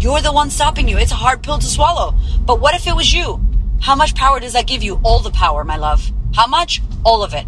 You're 0.01 0.21
the 0.21 0.33
one 0.33 0.51
stopping 0.51 0.87
you. 0.87 0.97
It's 0.97 1.11
a 1.11 1.17
hard 1.17 1.43
pill 1.43 1.59
to 1.59 1.67
swallow. 1.67 2.15
But 2.47 2.61
what 2.61 2.75
if 2.77 2.87
it 2.87 2.95
was 2.95 3.13
you? 3.13 3.41
How 3.81 3.97
much 3.97 4.15
power 4.15 4.39
does 4.39 4.53
that 4.53 4.69
give 4.69 4.83
you? 4.83 5.01
All 5.03 5.19
the 5.19 5.31
power, 5.31 5.65
my 5.65 5.77
love. 5.77 6.13
How 6.35 6.47
much? 6.47 6.81
All 7.05 7.25
of 7.25 7.35
it. 7.35 7.47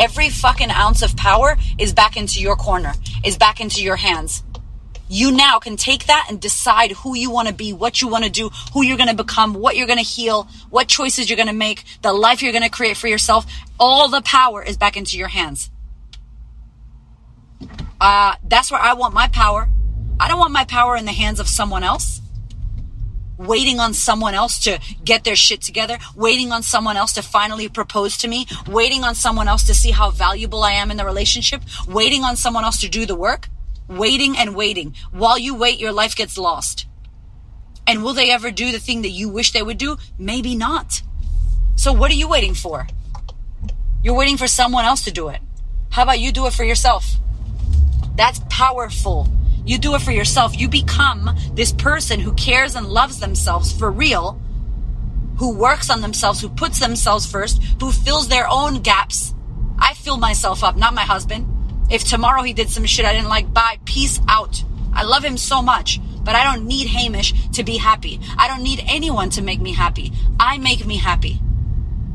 Every 0.00 0.28
fucking 0.28 0.70
ounce 0.70 1.02
of 1.02 1.16
power 1.16 1.56
is 1.78 1.92
back 1.92 2.16
into 2.16 2.40
your 2.40 2.56
corner, 2.56 2.94
is 3.24 3.38
back 3.38 3.60
into 3.60 3.82
your 3.84 3.96
hands. 3.96 4.42
You 5.08 5.30
now 5.30 5.60
can 5.60 5.76
take 5.76 6.06
that 6.06 6.26
and 6.28 6.40
decide 6.40 6.90
who 6.90 7.14
you 7.14 7.30
want 7.30 7.46
to 7.48 7.54
be, 7.54 7.72
what 7.72 8.00
you 8.00 8.08
want 8.08 8.24
to 8.24 8.30
do, 8.30 8.50
who 8.72 8.82
you're 8.82 8.96
going 8.96 9.10
to 9.10 9.14
become, 9.14 9.54
what 9.54 9.76
you're 9.76 9.86
going 9.86 9.98
to 9.98 10.04
heal, 10.04 10.48
what 10.70 10.88
choices 10.88 11.30
you're 11.30 11.36
going 11.36 11.48
to 11.48 11.54
make, 11.54 11.84
the 12.00 12.12
life 12.12 12.42
you're 12.42 12.52
going 12.52 12.64
to 12.64 12.70
create 12.70 12.96
for 12.96 13.06
yourself. 13.06 13.46
All 13.78 14.08
the 14.08 14.22
power 14.22 14.62
is 14.62 14.76
back 14.76 14.96
into 14.96 15.18
your 15.18 15.28
hands. 15.28 15.70
Uh, 18.00 18.34
that's 18.42 18.72
where 18.72 18.80
I 18.80 18.94
want 18.94 19.14
my 19.14 19.28
power. 19.28 19.68
I 20.22 20.28
don't 20.28 20.38
want 20.38 20.52
my 20.52 20.64
power 20.64 20.94
in 20.94 21.04
the 21.04 21.10
hands 21.10 21.40
of 21.40 21.48
someone 21.48 21.82
else. 21.82 22.20
Waiting 23.38 23.80
on 23.80 23.92
someone 23.92 24.34
else 24.34 24.56
to 24.60 24.78
get 25.04 25.24
their 25.24 25.34
shit 25.34 25.60
together, 25.60 25.98
waiting 26.14 26.52
on 26.52 26.62
someone 26.62 26.96
else 26.96 27.14
to 27.14 27.22
finally 27.22 27.68
propose 27.68 28.16
to 28.18 28.28
me, 28.28 28.46
waiting 28.68 29.02
on 29.02 29.16
someone 29.16 29.48
else 29.48 29.64
to 29.64 29.74
see 29.74 29.90
how 29.90 30.12
valuable 30.12 30.62
I 30.62 30.74
am 30.74 30.92
in 30.92 30.96
the 30.96 31.04
relationship, 31.04 31.62
waiting 31.88 32.22
on 32.22 32.36
someone 32.36 32.62
else 32.62 32.80
to 32.82 32.88
do 32.88 33.04
the 33.04 33.16
work, 33.16 33.48
waiting 33.88 34.38
and 34.38 34.54
waiting. 34.54 34.94
While 35.10 35.38
you 35.38 35.56
wait, 35.56 35.80
your 35.80 35.90
life 35.90 36.14
gets 36.14 36.38
lost. 36.38 36.86
And 37.88 38.04
will 38.04 38.14
they 38.14 38.30
ever 38.30 38.52
do 38.52 38.70
the 38.70 38.78
thing 38.78 39.02
that 39.02 39.08
you 39.08 39.28
wish 39.28 39.50
they 39.50 39.62
would 39.64 39.78
do? 39.78 39.96
Maybe 40.18 40.54
not. 40.54 41.02
So 41.74 41.92
what 41.92 42.12
are 42.12 42.20
you 42.22 42.28
waiting 42.28 42.54
for? 42.54 42.86
You're 44.04 44.14
waiting 44.14 44.36
for 44.36 44.46
someone 44.46 44.84
else 44.84 45.02
to 45.02 45.10
do 45.10 45.30
it. 45.30 45.40
How 45.90 46.04
about 46.04 46.20
you 46.20 46.30
do 46.30 46.46
it 46.46 46.52
for 46.52 46.62
yourself? 46.62 47.16
That's 48.14 48.40
powerful. 48.48 49.28
You 49.64 49.78
do 49.78 49.94
it 49.94 50.02
for 50.02 50.12
yourself. 50.12 50.58
You 50.58 50.68
become 50.68 51.36
this 51.54 51.72
person 51.72 52.20
who 52.20 52.32
cares 52.34 52.74
and 52.74 52.86
loves 52.86 53.20
themselves 53.20 53.72
for 53.72 53.90
real, 53.90 54.40
who 55.38 55.56
works 55.56 55.90
on 55.90 56.00
themselves, 56.00 56.40
who 56.40 56.48
puts 56.48 56.80
themselves 56.80 57.26
first, 57.26 57.62
who 57.80 57.92
fills 57.92 58.28
their 58.28 58.48
own 58.48 58.80
gaps. 58.82 59.34
I 59.78 59.94
fill 59.94 60.16
myself 60.16 60.62
up, 60.64 60.76
not 60.76 60.94
my 60.94 61.02
husband. 61.02 61.46
If 61.90 62.04
tomorrow 62.04 62.42
he 62.42 62.52
did 62.52 62.70
some 62.70 62.86
shit 62.86 63.04
I 63.04 63.12
didn't 63.12 63.28
like, 63.28 63.52
bye, 63.52 63.78
peace 63.84 64.20
out. 64.28 64.62
I 64.92 65.04
love 65.04 65.24
him 65.24 65.36
so 65.36 65.62
much, 65.62 66.00
but 66.22 66.34
I 66.34 66.44
don't 66.44 66.66
need 66.66 66.86
Hamish 66.88 67.32
to 67.50 67.64
be 67.64 67.76
happy. 67.76 68.20
I 68.36 68.48
don't 68.48 68.62
need 68.62 68.84
anyone 68.86 69.30
to 69.30 69.42
make 69.42 69.60
me 69.60 69.72
happy. 69.72 70.12
I 70.38 70.58
make 70.58 70.84
me 70.86 70.96
happy. 70.96 71.40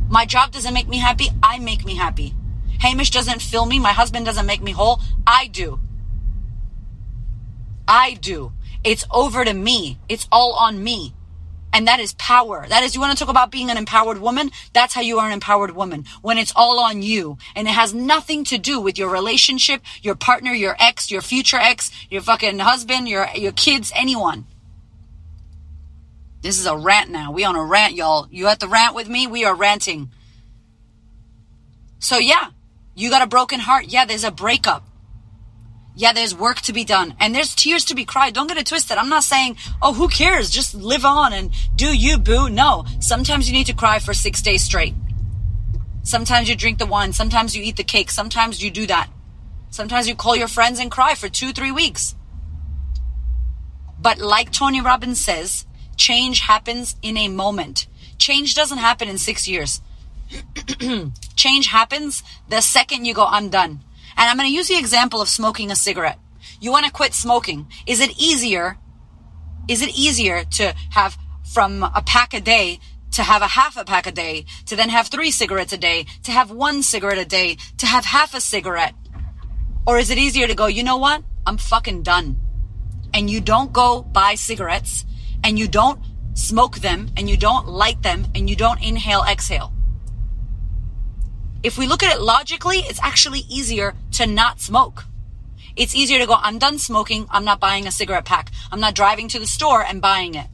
My 0.10 0.26
job 0.26 0.52
doesn't 0.52 0.74
make 0.74 0.88
me 0.88 0.98
happy. 0.98 1.30
I 1.44 1.60
make 1.60 1.86
me 1.86 1.96
happy. 1.96 2.34
Hamish 2.80 3.10
doesn't 3.10 3.42
fill 3.42 3.66
me. 3.66 3.80
My 3.80 3.94
husband 3.94 4.26
doesn't 4.26 4.46
make 4.46 4.62
me 4.62 4.72
whole. 4.72 5.02
I 5.26 5.48
do. 5.48 5.80
I 7.88 8.14
do. 8.16 8.52
It's 8.84 9.06
over 9.12 9.44
to 9.46 9.54
me. 9.54 9.98
It's 10.10 10.28
all 10.32 10.54
on 10.54 10.84
me. 10.84 11.14
And 11.74 11.88
that 11.88 12.00
is 12.00 12.14
power. 12.14 12.66
That 12.68 12.84
is, 12.84 12.96
you 12.96 13.02
want 13.02 13.16
to 13.16 13.24
talk 13.24 13.30
about 13.30 13.52
being 13.52 13.70
an 13.70 13.78
empowered 13.78 14.18
woman? 14.20 14.52
That's 14.74 14.94
how 14.94 15.02
you 15.02 15.20
are 15.20 15.28
an 15.28 15.34
empowered 15.34 15.76
woman. 15.76 16.06
When 16.22 16.38
it's 16.38 16.54
all 16.56 16.80
on 16.80 17.02
you 17.02 17.38
and 17.56 17.68
it 17.68 17.72
has 17.72 17.94
nothing 17.94 18.46
to 18.46 18.58
do 18.58 18.80
with 18.80 18.98
your 18.98 19.10
relationship, 19.10 19.82
your 20.02 20.16
partner, 20.16 20.54
your 20.54 20.76
ex, 20.80 21.12
your 21.12 21.22
future 21.22 21.58
ex, 21.58 21.92
your 22.10 22.22
fucking 22.22 22.60
husband, 22.60 23.08
your, 23.08 23.28
your 23.36 23.52
kids, 23.52 23.92
anyone. 23.94 24.46
This 26.42 26.58
is 26.58 26.66
a 26.66 26.78
rant 26.78 27.10
now. 27.10 27.32
We 27.32 27.44
on 27.44 27.56
a 27.56 27.64
rant, 27.64 27.94
y'all. 27.94 28.28
You 28.32 28.48
at 28.48 28.60
the 28.60 28.68
rant 28.68 28.96
with 28.96 29.10
me? 29.10 29.28
We 29.28 29.44
are 29.44 29.54
ranting. 29.54 30.12
So 32.00 32.18
yeah, 32.18 32.52
you 32.96 33.10
got 33.10 33.22
a 33.22 33.28
broken 33.28 33.60
heart. 33.60 33.86
Yeah, 33.88 34.06
there's 34.06 34.24
a 34.24 34.32
breakup. 34.32 34.87
Yeah, 35.98 36.14
there's 36.14 36.36
work 36.36 36.62
to 36.62 36.74
be 36.74 36.86
done 36.86 37.16
and 37.20 37.34
there's 37.34 37.56
tears 37.56 37.84
to 37.86 37.96
be 37.96 38.06
cried. 38.06 38.36
Don't 38.36 38.46
get 38.46 38.58
it 38.58 38.68
twisted. 38.68 39.00
I'm 39.00 39.10
not 39.10 39.24
saying, 39.24 39.58
oh, 39.82 39.94
who 39.94 40.08
cares? 40.08 40.52
Just 40.52 40.76
live 40.76 41.04
on 41.04 41.34
and 41.34 41.50
do 41.76 41.88
you, 41.88 42.20
boo. 42.20 42.50
No, 42.50 42.86
sometimes 43.00 43.50
you 43.50 43.58
need 43.58 43.66
to 43.66 43.74
cry 43.74 43.98
for 43.98 44.14
six 44.14 44.44
days 44.44 44.64
straight. 44.64 44.94
Sometimes 46.04 46.50
you 46.50 46.56
drink 46.56 46.78
the 46.78 46.86
wine. 46.86 47.14
Sometimes 47.14 47.56
you 47.56 47.64
eat 47.64 47.78
the 47.78 47.84
cake. 47.84 48.12
Sometimes 48.12 48.64
you 48.64 48.70
do 48.70 48.86
that. 48.86 49.10
Sometimes 49.72 50.08
you 50.08 50.14
call 50.14 50.36
your 50.36 50.48
friends 50.48 50.80
and 50.80 50.92
cry 50.92 51.16
for 51.16 51.30
two, 51.30 51.52
three 51.52 51.72
weeks. 51.72 52.16
But 54.00 54.20
like 54.20 54.52
Tony 54.52 54.82
Robbins 54.82 55.20
says, 55.20 55.66
change 55.96 56.42
happens 56.42 56.96
in 57.02 57.18
a 57.18 57.28
moment. 57.28 57.88
Change 58.20 58.54
doesn't 58.54 58.78
happen 58.78 59.10
in 59.10 59.18
six 59.18 59.48
years. 59.48 59.82
change 61.36 61.68
happens 61.68 62.22
the 62.50 62.62
second 62.62 63.06
you 63.06 63.16
go, 63.16 63.26
I'm 63.26 63.50
done. 63.50 63.80
And 64.18 64.30
I'm 64.30 64.38
going 64.38 64.50
to 64.50 64.56
use 64.56 64.68
the 64.68 64.78
example 64.78 65.22
of 65.22 65.30
smoking 65.30 65.72
a 65.72 65.76
cigarette. 65.76 66.20
You 66.60 66.72
want 66.72 66.86
to 66.86 66.92
quit 66.92 67.14
smoking. 67.14 67.68
Is 67.86 68.00
it 68.00 68.12
easier? 68.20 68.78
Is 69.68 69.82
it 69.82 69.98
easier 69.98 70.44
to 70.44 70.74
have 70.92 71.18
from 71.44 71.84
a 71.84 72.04
pack 72.06 72.34
a 72.34 72.42
day 72.42 72.80
to 73.12 73.24
have 73.24 73.42
a 73.42 73.48
half 73.48 73.78
a 73.78 73.84
pack 73.84 74.06
a 74.06 74.12
day, 74.12 74.46
to 74.66 74.76
then 74.76 74.90
have 74.90 75.08
three 75.08 75.32
cigarettes 75.32 75.74
a 75.74 75.78
day, 75.78 76.06
to 76.24 76.32
have 76.32 76.52
one 76.52 76.84
cigarette 76.84 77.18
a 77.18 77.26
day, 77.26 77.58
to 77.78 77.86
have 77.86 78.06
half 78.06 78.34
a 78.34 78.42
cigarette? 78.42 78.94
Or 79.88 79.98
is 79.98 80.10
it 80.10 80.18
easier 80.18 80.48
to 80.48 80.54
go, 80.54 80.68
you 80.68 80.84
know 80.84 80.98
what? 80.98 81.24
I'm 81.46 81.58
fucking 81.58 82.04
done. 82.04 82.38
And 83.14 83.30
you 83.30 83.42
don't 83.42 83.72
go 83.74 84.02
buy 84.04 84.36
cigarettes 84.36 85.06
and 85.44 85.58
you 85.58 85.68
don't 85.68 86.00
smoke 86.34 86.78
them 86.80 87.10
and 87.18 87.30
you 87.30 87.38
don't 87.38 87.68
light 87.68 88.04
them 88.04 88.28
and 88.36 88.50
you 88.50 88.56
don't 88.56 88.84
inhale, 88.84 89.24
exhale. 89.24 89.74
If 91.64 91.78
we 91.78 91.88
look 91.88 92.04
at 92.04 92.16
it 92.16 92.22
logically, 92.22 92.78
it's 92.78 93.00
actually 93.02 93.42
easier 93.50 93.96
to 94.14 94.28
not 94.28 94.62
smoke. 94.62 95.06
It's 95.76 95.96
easier 95.96 96.20
to 96.20 96.26
go, 96.26 96.36
I'm 96.40 96.60
done 96.60 96.80
smoking. 96.80 97.28
I'm 97.30 97.46
not 97.46 97.60
buying 97.60 97.88
a 97.88 97.92
cigarette 97.92 98.26
pack. 98.26 98.52
I'm 98.72 98.80
not 98.80 98.96
driving 98.96 99.28
to 99.30 99.40
the 99.40 99.46
store 99.46 99.84
and 99.84 100.02
buying 100.02 100.36
it. 100.36 100.48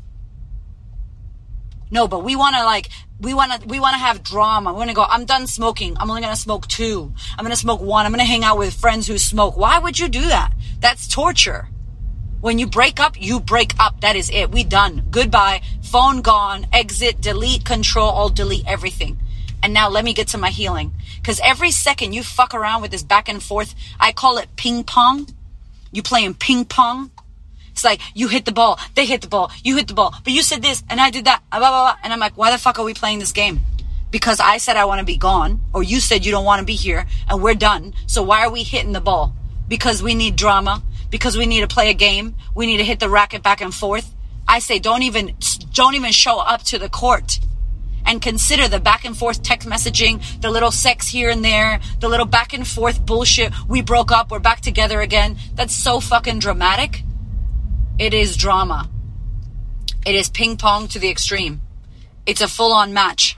No, 1.91 2.07
but 2.07 2.23
we 2.23 2.35
want 2.35 2.55
to 2.55 2.63
like, 2.63 2.89
we 3.19 3.33
want 3.33 3.61
to, 3.61 3.67
we 3.67 3.79
want 3.79 3.93
to 3.93 3.99
have 3.99 4.23
drama. 4.23 4.73
We 4.73 4.79
want 4.79 4.89
to 4.89 4.95
go, 4.95 5.03
I'm 5.03 5.25
done 5.25 5.47
smoking. 5.47 5.95
I'm 5.97 6.09
only 6.09 6.21
going 6.21 6.33
to 6.33 6.41
smoke 6.41 6.67
two. 6.67 7.13
I'm 7.37 7.45
going 7.45 7.55
to 7.55 7.59
smoke 7.59 7.81
one. 7.81 8.05
I'm 8.05 8.11
going 8.11 8.19
to 8.19 8.25
hang 8.25 8.43
out 8.43 8.57
with 8.57 8.73
friends 8.73 9.07
who 9.07 9.17
smoke. 9.17 9.55
Why 9.55 9.79
would 9.79 9.99
you 9.99 10.09
do 10.09 10.21
that? 10.21 10.53
That's 10.79 11.07
torture. 11.07 11.69
When 12.41 12.59
you 12.59 12.67
break 12.67 12.99
up, 12.99 13.21
you 13.21 13.39
break 13.39 13.73
up. 13.79 14.01
That 14.01 14.15
is 14.15 14.29
it. 14.29 14.51
We 14.51 14.63
done. 14.63 15.03
Goodbye. 15.11 15.61
Phone 15.83 16.21
gone. 16.21 16.67
Exit, 16.73 17.21
delete, 17.21 17.63
control, 17.63 18.09
all 18.09 18.29
delete 18.29 18.65
everything. 18.67 19.17
And 19.63 19.73
now 19.73 19.89
let 19.89 20.03
me 20.03 20.13
get 20.13 20.27
to 20.27 20.37
my 20.37 20.49
healing. 20.49 20.91
Because 21.15 21.39
every 21.43 21.71
second 21.71 22.13
you 22.13 22.21
fuck 22.21 22.53
around 22.53 22.81
with 22.81 22.91
this 22.91 23.01
back 23.01 23.29
and 23.29 23.41
forth, 23.41 23.73
I 23.99 24.11
call 24.11 24.37
it 24.37 24.55
ping 24.57 24.83
pong. 24.83 25.29
You 25.91 26.03
playing 26.03 26.35
ping 26.35 26.65
pong. 26.65 27.11
It's 27.71 27.83
like 27.83 28.01
you 28.13 28.27
hit 28.27 28.45
the 28.45 28.51
ball, 28.51 28.79
they 28.93 29.05
hit 29.05 29.21
the 29.21 29.27
ball, 29.27 29.51
you 29.63 29.77
hit 29.77 29.87
the 29.87 29.95
ball, 29.95 30.13
but 30.23 30.31
you 30.31 30.43
said 30.43 30.61
this 30.61 30.83
and 30.91 31.01
I 31.01 31.09
did 31.09 31.25
that, 31.25 31.41
blah, 31.49 31.59
blah, 31.59 31.69
blah. 31.69 31.95
And 32.03 32.13
I'm 32.13 32.19
like, 32.19 32.37
why 32.37 32.51
the 32.51 32.59
fuck 32.59 32.77
are 32.77 32.85
we 32.85 32.93
playing 32.93 33.17
this 33.17 33.31
game? 33.31 33.61
Because 34.11 34.39
I 34.39 34.57
said 34.57 34.77
I 34.77 34.85
want 34.85 34.99
to 34.99 35.05
be 35.05 35.17
gone, 35.17 35.59
or 35.73 35.81
you 35.81 35.99
said 35.99 36.23
you 36.23 36.31
don't 36.31 36.45
want 36.45 36.59
to 36.59 36.65
be 36.65 36.75
here, 36.75 37.07
and 37.27 37.41
we're 37.41 37.55
done. 37.55 37.95
So 38.05 38.21
why 38.21 38.45
are 38.45 38.51
we 38.51 38.61
hitting 38.61 38.91
the 38.91 39.01
ball? 39.01 39.33
Because 39.67 40.03
we 40.03 40.13
need 40.13 40.35
drama, 40.35 40.83
because 41.09 41.35
we 41.35 41.47
need 41.47 41.61
to 41.61 41.67
play 41.67 41.89
a 41.89 41.95
game, 41.95 42.35
we 42.53 42.67
need 42.67 42.77
to 42.77 42.83
hit 42.83 42.99
the 42.99 43.09
racket 43.09 43.41
back 43.41 43.59
and 43.59 43.73
forth. 43.73 44.13
I 44.47 44.59
say, 44.59 44.77
don't 44.77 45.01
even, 45.01 45.35
don't 45.71 45.95
even 45.95 46.11
show 46.11 46.37
up 46.37 46.61
to 46.65 46.77
the 46.77 46.89
court 46.89 47.39
and 48.05 48.21
consider 48.21 48.67
the 48.67 48.79
back 48.79 49.05
and 49.05 49.17
forth 49.17 49.43
text 49.43 49.67
messaging, 49.67 50.21
the 50.41 50.49
little 50.49 50.71
sex 50.71 51.07
here 51.07 51.29
and 51.29 51.43
there, 51.43 51.79
the 51.99 52.09
little 52.09 52.25
back 52.25 52.53
and 52.53 52.67
forth 52.67 53.05
bullshit. 53.05 53.53
We 53.67 53.81
broke 53.81 54.11
up, 54.11 54.31
we're 54.31 54.39
back 54.39 54.61
together 54.61 55.01
again. 55.01 55.37
That's 55.55 55.75
so 55.75 55.99
fucking 55.99 56.39
dramatic. 56.39 57.03
It 57.99 58.13
is 58.13 58.35
drama. 58.37 58.89
It 60.05 60.15
is 60.15 60.29
ping 60.29 60.57
pong 60.57 60.87
to 60.89 60.99
the 60.99 61.09
extreme. 61.09 61.61
It's 62.25 62.41
a 62.41 62.47
full 62.47 62.73
on 62.73 62.93
match. 62.93 63.37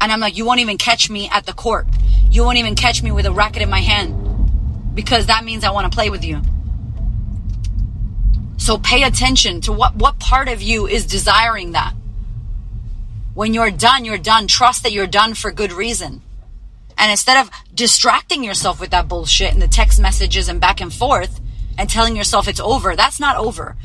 And 0.00 0.10
I'm 0.12 0.20
like, 0.20 0.36
you 0.36 0.44
won't 0.44 0.60
even 0.60 0.76
catch 0.76 1.08
me 1.08 1.28
at 1.30 1.46
the 1.46 1.52
court. 1.52 1.86
You 2.30 2.44
won't 2.44 2.58
even 2.58 2.74
catch 2.74 3.02
me 3.02 3.12
with 3.12 3.26
a 3.26 3.32
racket 3.32 3.62
in 3.62 3.70
my 3.70 3.80
hand 3.80 4.94
because 4.94 5.26
that 5.26 5.44
means 5.44 5.64
I 5.64 5.70
want 5.70 5.90
to 5.90 5.94
play 5.94 6.10
with 6.10 6.24
you. 6.24 6.42
So 8.56 8.78
pay 8.78 9.02
attention 9.02 9.60
to 9.62 9.72
what, 9.72 9.94
what 9.96 10.18
part 10.18 10.48
of 10.48 10.62
you 10.62 10.86
is 10.86 11.06
desiring 11.06 11.72
that. 11.72 11.94
When 13.34 13.52
you're 13.52 13.72
done, 13.72 14.04
you're 14.04 14.16
done. 14.16 14.46
Trust 14.46 14.84
that 14.84 14.92
you're 14.92 15.08
done 15.08 15.34
for 15.34 15.50
good 15.50 15.72
reason. 15.72 16.22
And 16.96 17.10
instead 17.10 17.40
of 17.40 17.50
distracting 17.74 18.44
yourself 18.44 18.80
with 18.80 18.90
that 18.90 19.08
bullshit 19.08 19.52
and 19.52 19.60
the 19.60 19.66
text 19.66 20.00
messages 20.00 20.48
and 20.48 20.60
back 20.60 20.80
and 20.80 20.94
forth 20.94 21.40
and 21.76 21.90
telling 21.90 22.14
yourself 22.14 22.46
it's 22.46 22.60
over, 22.60 22.94
that's 22.94 23.18
not 23.18 23.36
over. 23.36 23.76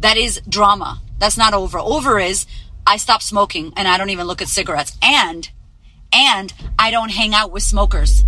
That 0.00 0.16
is 0.16 0.40
drama. 0.48 1.00
That's 1.18 1.38
not 1.38 1.54
over. 1.54 1.78
Over 1.78 2.18
is 2.18 2.46
I 2.84 2.96
stop 2.96 3.22
smoking 3.22 3.72
and 3.76 3.86
I 3.86 3.96
don't 3.96 4.10
even 4.10 4.26
look 4.26 4.42
at 4.42 4.48
cigarettes. 4.48 4.98
And, 5.00 5.48
and 6.12 6.52
I 6.76 6.90
don't 6.90 7.10
hang 7.10 7.32
out 7.32 7.52
with 7.52 7.62
smokers. 7.62 8.24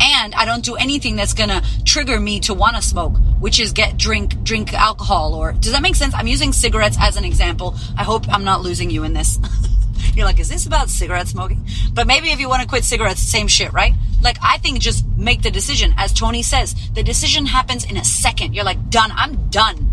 And 0.00 0.34
I 0.36 0.44
don't 0.44 0.64
do 0.64 0.76
anything 0.76 1.16
that's 1.16 1.34
gonna 1.34 1.62
trigger 1.84 2.20
me 2.20 2.38
to 2.40 2.54
wanna 2.54 2.80
smoke, 2.80 3.16
which 3.40 3.58
is 3.58 3.72
get 3.72 3.96
drink, 3.96 4.40
drink 4.44 4.72
alcohol 4.72 5.34
or, 5.34 5.52
does 5.52 5.72
that 5.72 5.82
make 5.82 5.96
sense? 5.96 6.14
I'm 6.14 6.28
using 6.28 6.52
cigarettes 6.52 6.96
as 7.00 7.16
an 7.16 7.24
example. 7.24 7.74
I 7.96 8.04
hope 8.04 8.28
I'm 8.28 8.44
not 8.44 8.62
losing 8.62 8.90
you 8.90 9.02
in 9.02 9.14
this. 9.14 9.38
You're 10.16 10.26
like, 10.26 10.40
is 10.40 10.48
this 10.48 10.66
about 10.66 10.90
cigarette 10.90 11.28
smoking? 11.28 11.66
But 11.92 12.06
maybe 12.06 12.30
if 12.30 12.40
you 12.40 12.48
want 12.48 12.62
to 12.62 12.68
quit 12.68 12.84
cigarettes, 12.84 13.20
same 13.20 13.48
shit, 13.48 13.72
right? 13.72 13.94
Like, 14.22 14.36
I 14.42 14.58
think 14.58 14.80
just 14.80 15.06
make 15.16 15.42
the 15.42 15.50
decision. 15.50 15.94
As 15.96 16.12
Tony 16.12 16.42
says, 16.42 16.74
the 16.94 17.02
decision 17.02 17.46
happens 17.46 17.84
in 17.84 17.96
a 17.96 18.04
second. 18.04 18.54
You're 18.54 18.64
like, 18.64 18.90
done. 18.90 19.12
I'm 19.14 19.48
done. 19.48 19.90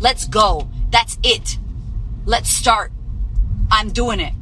Let's 0.00 0.26
go. 0.26 0.68
That's 0.90 1.18
it. 1.22 1.58
Let's 2.24 2.50
start. 2.50 2.92
I'm 3.70 3.90
doing 3.90 4.20
it. 4.20 4.32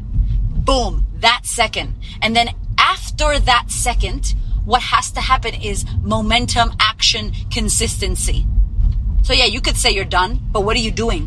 Boom. 0.49 1.07
That 1.17 1.43
second. 1.45 1.95
And 2.23 2.35
then 2.35 2.55
after 2.79 3.39
that 3.39 3.71
second, 3.71 4.35
what 4.65 4.83
has 4.83 5.11
to 5.13 5.21
happen 5.21 5.55
is 5.55 5.85
momentum, 6.03 6.73
action, 6.79 7.33
consistency. 7.51 8.47
So 9.23 9.33
yeah, 9.33 9.47
you 9.47 9.61
could 9.61 9.77
say 9.77 9.91
you're 9.91 10.05
done, 10.05 10.41
but 10.53 10.63
what 10.63 10.77
are 10.77 10.81
you 10.81 10.91
doing? 10.91 11.27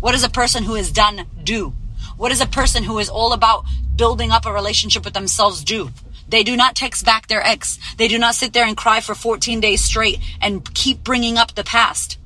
What 0.00 0.12
does 0.12 0.24
a 0.24 0.30
person 0.30 0.62
who 0.62 0.74
is 0.74 0.92
done 0.92 1.26
do? 1.42 1.74
What 2.16 2.30
does 2.30 2.40
a 2.40 2.46
person 2.46 2.82
who 2.82 2.98
is 2.98 3.08
all 3.08 3.32
about 3.32 3.64
building 3.94 4.30
up 4.30 4.46
a 4.46 4.52
relationship 4.52 5.04
with 5.04 5.14
themselves 5.14 5.62
do? 5.62 5.90
They 6.28 6.42
do 6.42 6.56
not 6.56 6.74
text 6.74 7.04
back 7.04 7.28
their 7.28 7.42
ex. 7.42 7.78
They 7.98 8.08
do 8.08 8.18
not 8.18 8.34
sit 8.34 8.52
there 8.52 8.66
and 8.66 8.76
cry 8.76 9.00
for 9.00 9.14
14 9.14 9.60
days 9.60 9.84
straight 9.84 10.18
and 10.40 10.64
keep 10.74 11.04
bringing 11.04 11.36
up 11.36 11.54
the 11.54 11.62
past. 11.62 12.18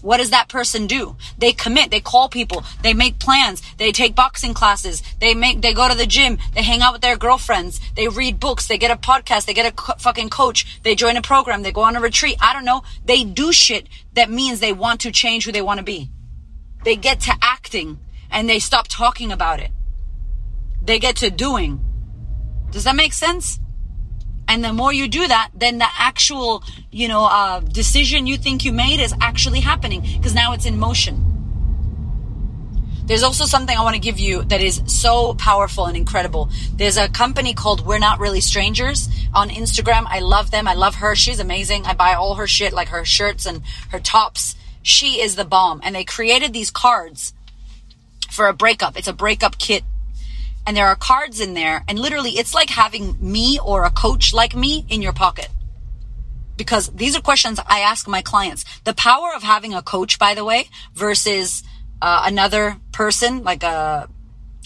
What 0.00 0.18
does 0.18 0.30
that 0.30 0.48
person 0.48 0.86
do? 0.86 1.16
They 1.38 1.52
commit, 1.52 1.90
they 1.90 2.00
call 2.00 2.28
people, 2.28 2.62
they 2.82 2.94
make 2.94 3.18
plans, 3.18 3.62
they 3.78 3.90
take 3.90 4.14
boxing 4.14 4.54
classes, 4.54 5.02
they 5.18 5.34
make, 5.34 5.60
they 5.60 5.74
go 5.74 5.88
to 5.88 5.96
the 5.96 6.06
gym, 6.06 6.38
they 6.54 6.62
hang 6.62 6.82
out 6.82 6.92
with 6.92 7.02
their 7.02 7.16
girlfriends, 7.16 7.80
they 7.96 8.06
read 8.06 8.38
books, 8.38 8.68
they 8.68 8.78
get 8.78 8.92
a 8.92 8.96
podcast, 8.96 9.46
they 9.46 9.54
get 9.54 9.66
a 9.66 9.74
co- 9.74 9.94
fucking 9.98 10.30
coach, 10.30 10.80
they 10.84 10.94
join 10.94 11.16
a 11.16 11.22
program, 11.22 11.62
they 11.62 11.72
go 11.72 11.80
on 11.80 11.96
a 11.96 12.00
retreat. 12.00 12.36
I 12.40 12.52
don't 12.52 12.64
know. 12.64 12.84
They 13.04 13.24
do 13.24 13.50
shit 13.50 13.88
that 14.12 14.30
means 14.30 14.60
they 14.60 14.72
want 14.72 15.00
to 15.00 15.10
change 15.10 15.46
who 15.46 15.52
they 15.52 15.62
want 15.62 15.78
to 15.78 15.84
be. 15.84 16.10
They 16.84 16.94
get 16.94 17.18
to 17.22 17.32
acting 17.42 17.98
and 18.30 18.48
they 18.48 18.58
stop 18.58 18.88
talking 18.88 19.32
about 19.32 19.60
it. 19.60 19.70
They 20.82 20.98
get 20.98 21.16
to 21.16 21.30
doing. 21.30 21.80
Does 22.70 22.84
that 22.84 22.96
make 22.96 23.12
sense? 23.12 23.60
And 24.46 24.64
the 24.64 24.72
more 24.72 24.92
you 24.92 25.08
do 25.08 25.28
that, 25.28 25.50
then 25.54 25.78
the 25.78 25.88
actual, 25.98 26.62
you 26.90 27.06
know, 27.08 27.24
uh, 27.24 27.60
decision 27.60 28.26
you 28.26 28.38
think 28.38 28.64
you 28.64 28.72
made 28.72 28.98
is 28.98 29.14
actually 29.20 29.60
happening 29.60 30.00
because 30.00 30.34
now 30.34 30.54
it's 30.54 30.64
in 30.64 30.78
motion. 30.78 31.28
There's 33.04 33.22
also 33.22 33.46
something 33.46 33.76
I 33.76 33.82
want 33.82 33.94
to 33.94 34.00
give 34.00 34.18
you 34.18 34.44
that 34.44 34.60
is 34.60 34.82
so 34.86 35.32
powerful 35.34 35.86
and 35.86 35.96
incredible. 35.96 36.50
There's 36.74 36.98
a 36.98 37.08
company 37.08 37.54
called 37.54 37.86
We're 37.86 37.98
Not 37.98 38.20
Really 38.20 38.42
Strangers 38.42 39.08
on 39.34 39.48
Instagram. 39.48 40.04
I 40.06 40.20
love 40.20 40.50
them. 40.50 40.68
I 40.68 40.74
love 40.74 40.96
her. 40.96 41.14
She's 41.14 41.40
amazing. 41.40 41.86
I 41.86 41.94
buy 41.94 42.12
all 42.12 42.34
her 42.34 42.46
shit, 42.46 42.74
like 42.74 42.88
her 42.88 43.06
shirts 43.06 43.46
and 43.46 43.62
her 43.90 43.98
tops. 43.98 44.56
She 44.82 45.22
is 45.22 45.36
the 45.36 45.46
bomb. 45.46 45.80
And 45.82 45.94
they 45.94 46.04
created 46.04 46.52
these 46.52 46.70
cards 46.70 47.32
for 48.30 48.48
a 48.48 48.52
breakup. 48.52 48.96
It's 48.96 49.08
a 49.08 49.12
breakup 49.12 49.58
kit. 49.58 49.84
And 50.66 50.76
there 50.76 50.86
are 50.86 50.96
cards 50.96 51.40
in 51.40 51.54
there. 51.54 51.84
And 51.88 51.98
literally, 51.98 52.32
it's 52.32 52.54
like 52.54 52.70
having 52.70 53.16
me 53.20 53.58
or 53.64 53.84
a 53.84 53.90
coach 53.90 54.34
like 54.34 54.54
me 54.54 54.84
in 54.88 55.00
your 55.00 55.12
pocket 55.12 55.48
because 56.58 56.88
these 56.88 57.16
are 57.16 57.22
questions 57.22 57.58
I 57.66 57.80
ask 57.80 58.06
my 58.06 58.20
clients. 58.20 58.66
The 58.84 58.92
power 58.92 59.30
of 59.34 59.42
having 59.42 59.72
a 59.72 59.80
coach, 59.80 60.18
by 60.18 60.34
the 60.34 60.44
way, 60.44 60.68
versus 60.94 61.62
uh, 62.02 62.24
another 62.26 62.76
person, 62.92 63.44
like 63.44 63.62
a, 63.62 64.08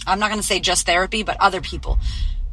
I'm 0.07 0.19
not 0.19 0.31
going 0.31 0.41
to 0.41 0.47
say 0.47 0.59
just 0.59 0.87
therapy, 0.87 1.23
but 1.23 1.37
other 1.39 1.61
people. 1.61 1.99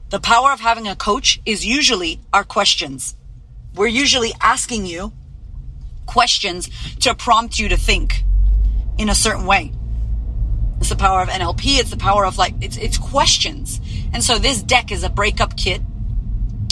The 0.09 0.19
power 0.19 0.51
of 0.51 0.59
having 0.59 0.87
a 0.87 0.95
coach 0.95 1.39
is 1.45 1.65
usually 1.65 2.19
our 2.33 2.43
questions. 2.43 3.15
We're 3.73 3.87
usually 3.87 4.33
asking 4.41 4.85
you 4.85 5.13
questions 6.05 6.69
to 6.97 7.15
prompt 7.15 7.57
you 7.57 7.69
to 7.69 7.77
think 7.77 8.23
in 8.97 9.09
a 9.09 9.15
certain 9.15 9.45
way. 9.45 9.71
It's 10.79 10.89
the 10.89 10.95
power 10.95 11.21
of 11.21 11.29
NLP. 11.29 11.79
It's 11.79 11.89
the 11.89 11.97
power 11.97 12.25
of 12.25 12.37
like, 12.37 12.55
it's, 12.61 12.77
it's 12.77 12.97
questions. 12.97 13.79
And 14.13 14.23
so 14.23 14.37
this 14.39 14.63
deck 14.63 14.91
is 14.91 15.03
a 15.03 15.09
breakup 15.09 15.57
kit. 15.57 15.81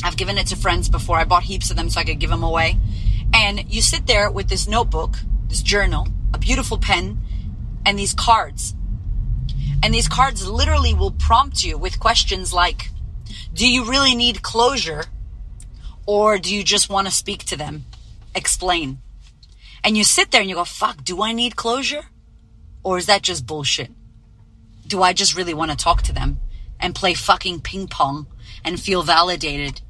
I've 0.04 0.18
given 0.18 0.38
it 0.38 0.48
to 0.48 0.56
friends 0.56 0.90
before. 0.90 1.18
I 1.18 1.26
bought 1.26 1.44
heaps 1.44 1.70
of 1.70 1.78
them 1.78 1.90
so 1.90 2.00
I 2.00 2.04
could 2.04 2.20
give 2.20 2.30
them 2.30 2.44
away. 2.44 2.78
And 3.34 3.72
you 3.72 3.82
sit 3.82 4.08
there 4.08 4.32
with 4.32 4.48
this 4.48 4.68
notebook, 4.68 5.18
this 5.50 5.62
journal, 5.62 6.08
a 6.34 6.38
beautiful 6.38 6.78
pen, 6.78 7.20
and 7.86 8.00
these 8.00 8.14
cards. 8.14 8.74
And 9.84 9.94
these 9.94 10.08
cards 10.08 10.48
literally 10.48 10.94
will 10.94 11.12
prompt 11.12 11.64
you 11.64 11.78
with 11.78 12.00
questions 12.00 12.54
like, 12.54 12.90
do 13.54 13.68
you 13.68 13.86
really 13.86 14.16
need 14.16 14.42
closure? 14.42 15.04
Or 16.06 16.38
do 16.38 16.54
you 16.56 16.64
just 16.64 16.90
want 16.90 17.08
to 17.08 17.14
speak 17.14 17.44
to 17.46 17.58
them? 17.58 17.86
Explain. 18.34 19.00
And 19.84 19.98
you 19.98 20.04
sit 20.04 20.32
there 20.32 20.42
and 20.42 20.50
you 20.50 20.56
go, 20.56 20.64
fuck, 20.64 21.04
do 21.04 21.22
I 21.22 21.34
need 21.34 21.56
closure? 21.56 22.06
Or 22.84 22.98
is 22.98 23.08
that 23.08 23.22
just 23.22 23.46
bullshit? 23.46 23.92
Do 24.88 25.04
I 25.04 25.14
just 25.14 25.36
really 25.36 25.54
want 25.54 25.72
to 25.72 25.78
talk 25.78 26.02
to 26.04 26.14
them 26.14 26.40
and 26.80 26.96
play 26.96 27.14
fucking 27.14 27.62
ping 27.62 27.88
pong 27.88 28.28
and 28.64 28.80
feel 28.80 29.04
validated 29.04 29.82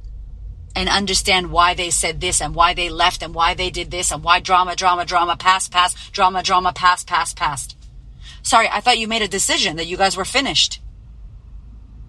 and 0.76 0.90
understand 0.90 1.52
why 1.52 1.74
they 1.74 1.90
said 1.90 2.22
this 2.22 2.42
and 2.42 2.54
why 2.54 2.74
they 2.74 2.90
left 2.90 3.24
and 3.24 3.34
why 3.34 3.54
they 3.54 3.70
did 3.70 3.92
this 3.92 4.12
and 4.12 4.24
why 4.24 4.40
drama, 4.40 4.76
drama, 4.76 5.06
drama, 5.06 5.36
past, 5.36 5.72
past, 5.72 6.14
drama, 6.14 6.44
drama, 6.44 6.72
past, 6.74 7.08
past, 7.08 7.36
past. 7.36 7.76
Sorry, 8.44 8.70
I 8.72 8.80
thought 8.80 9.00
you 9.00 9.08
made 9.08 9.22
a 9.22 9.28
decision 9.28 9.78
that 9.78 9.88
you 9.88 9.98
guys 9.98 10.16
were 10.16 10.26
finished. 10.26 10.80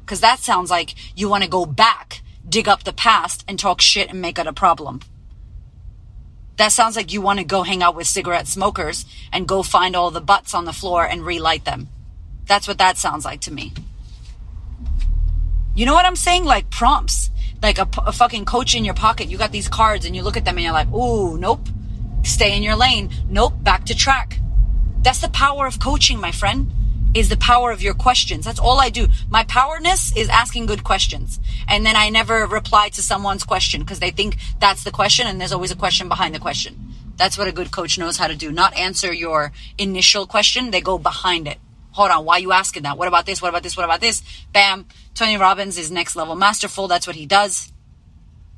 Cause 0.07 0.21
that 0.21 0.39
sounds 0.39 0.71
like 0.71 0.95
you 1.17 1.29
want 1.29 1.45
to 1.45 1.51
go 1.51 1.67
back, 1.67 2.23
dig 2.49 2.69
up 2.69 2.85
the 2.85 2.93
past 2.93 3.45
and 3.49 3.59
talk 3.59 3.81
shit 3.81 4.11
and 4.11 4.23
make 4.23 4.39
it 4.39 4.47
a 4.47 4.53
problem. 4.53 5.01
That 6.57 6.73
sounds 6.73 6.97
like 6.97 7.13
you 7.13 7.21
want 7.21 7.39
to 7.39 7.45
go 7.45 7.63
hang 7.63 7.83
out 7.83 7.95
with 7.95 8.07
cigarette 8.07 8.49
smokers 8.49 9.05
and 9.33 9.47
go 9.47 9.63
find 9.63 9.95
all 9.95 10.11
the 10.11 10.21
butts 10.21 10.55
on 10.55 10.65
the 10.65 10.73
floor 10.73 11.07
and 11.07 11.25
relight 11.25 11.65
them. 11.65 11.89
That's 12.49 12.67
what 12.67 12.79
that 12.79 12.99
sounds 12.99 13.25
like 13.25 13.43
to 13.43 13.53
me. 13.53 13.73
You 15.77 15.87
know 15.87 15.95
what 15.95 16.07
I'm 16.07 16.17
saying? 16.17 16.45
Like 16.45 16.71
prompts, 16.71 17.31
like 17.63 17.79
a, 17.79 17.89
a 18.05 18.11
fucking 18.11 18.47
coach 18.47 18.75
in 18.75 18.85
your 18.85 18.95
pocket. 18.95 19.29
You 19.29 19.39
got 19.39 19.53
these 19.53 19.69
cards 19.69 20.05
and 20.05 20.17
you 20.17 20.23
look 20.23 20.37
at 20.37 20.45
them 20.45 20.57
and 20.57 20.65
you're 20.65 20.73
like, 20.73 20.91
ooh, 20.93 21.39
nope. 21.39 21.69
Stay 22.25 22.57
in 22.57 22.65
your 22.65 22.75
lane. 22.75 23.11
Nope. 23.29 23.63
Back 23.63 23.85
to 23.87 23.95
track. 23.95 24.41
That's 25.03 25.21
the 25.21 25.29
power 25.29 25.67
of 25.67 25.79
coaching, 25.79 26.21
my 26.21 26.33
friend, 26.33 26.73
is 27.15 27.29
the 27.29 27.37
power 27.37 27.71
of 27.71 27.81
your 27.81 27.95
questions. 27.95 28.45
That's 28.45 28.59
all 28.59 28.81
I 28.81 28.91
do. 28.91 29.07
My 29.29 29.45
powerness 29.45 30.17
is 30.17 30.29
asking 30.29 30.67
good 30.67 30.83
questions. 30.83 31.39
And 31.69 31.87
then 31.87 31.95
I 31.97 32.09
never 32.09 32.47
reply 32.47 32.89
to 32.91 33.03
someone's 33.03 33.45
question 33.45 33.83
because 33.83 34.01
they 34.01 34.11
think 34.11 34.39
that's 34.59 34.83
the 34.85 34.91
question 34.91 35.27
and 35.27 35.41
there's 35.41 35.53
always 35.53 35.71
a 35.71 35.77
question 35.77 36.09
behind 36.09 36.35
the 36.35 36.41
question. 36.41 36.93
That's 37.17 37.37
what 37.39 37.47
a 37.47 37.53
good 37.53 37.71
coach 37.71 37.99
knows 37.99 38.17
how 38.17 38.27
to 38.27 38.37
do. 38.37 38.51
Not 38.51 38.77
answer 38.77 39.13
your 39.13 39.53
initial 39.77 40.27
question. 40.27 40.71
They 40.71 40.81
go 40.81 40.99
behind 40.99 41.47
it. 41.47 41.59
Hold 41.99 42.13
on. 42.13 42.25
Why 42.25 42.37
are 42.37 42.39
you 42.39 42.53
asking 42.53 42.85
that? 42.85 42.97
What 42.97 43.09
about 43.09 43.27
this? 43.27 43.43
What 43.43 43.49
about 43.49 43.65
this? 43.65 43.77
What 43.77 43.83
about 43.83 44.01
this? 44.01 44.23
Bam. 44.53 44.87
Tony 45.15 45.37
Robbins 45.37 45.77
is 45.77 45.91
next 45.91 46.15
level 46.15 46.37
masterful. 46.37 46.87
That's 46.87 47.09
what 47.09 47.17
he 47.17 47.27
does. 47.27 47.73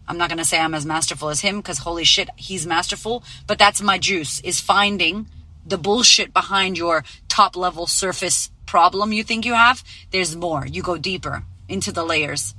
I'm 0.06 0.18
not 0.18 0.28
going 0.28 0.36
to 0.36 0.44
say 0.44 0.60
I'm 0.60 0.74
as 0.74 0.84
masterful 0.84 1.30
as 1.30 1.40
him 1.40 1.56
because 1.56 1.78
holy 1.78 2.04
shit, 2.04 2.28
he's 2.36 2.66
masterful. 2.66 3.24
But 3.46 3.58
that's 3.58 3.80
my 3.80 3.96
juice 3.96 4.42
is 4.42 4.60
finding 4.60 5.26
the 5.64 5.78
bullshit 5.78 6.34
behind 6.34 6.76
your 6.76 7.02
top 7.28 7.56
level 7.56 7.86
surface 7.86 8.50
problem 8.66 9.10
you 9.10 9.24
think 9.24 9.46
you 9.46 9.54
have, 9.54 9.82
there's 10.10 10.36
more. 10.36 10.66
You 10.66 10.82
go 10.82 10.98
deeper 10.98 11.44
into 11.66 11.92
the 11.92 12.04
layers. 12.04 12.54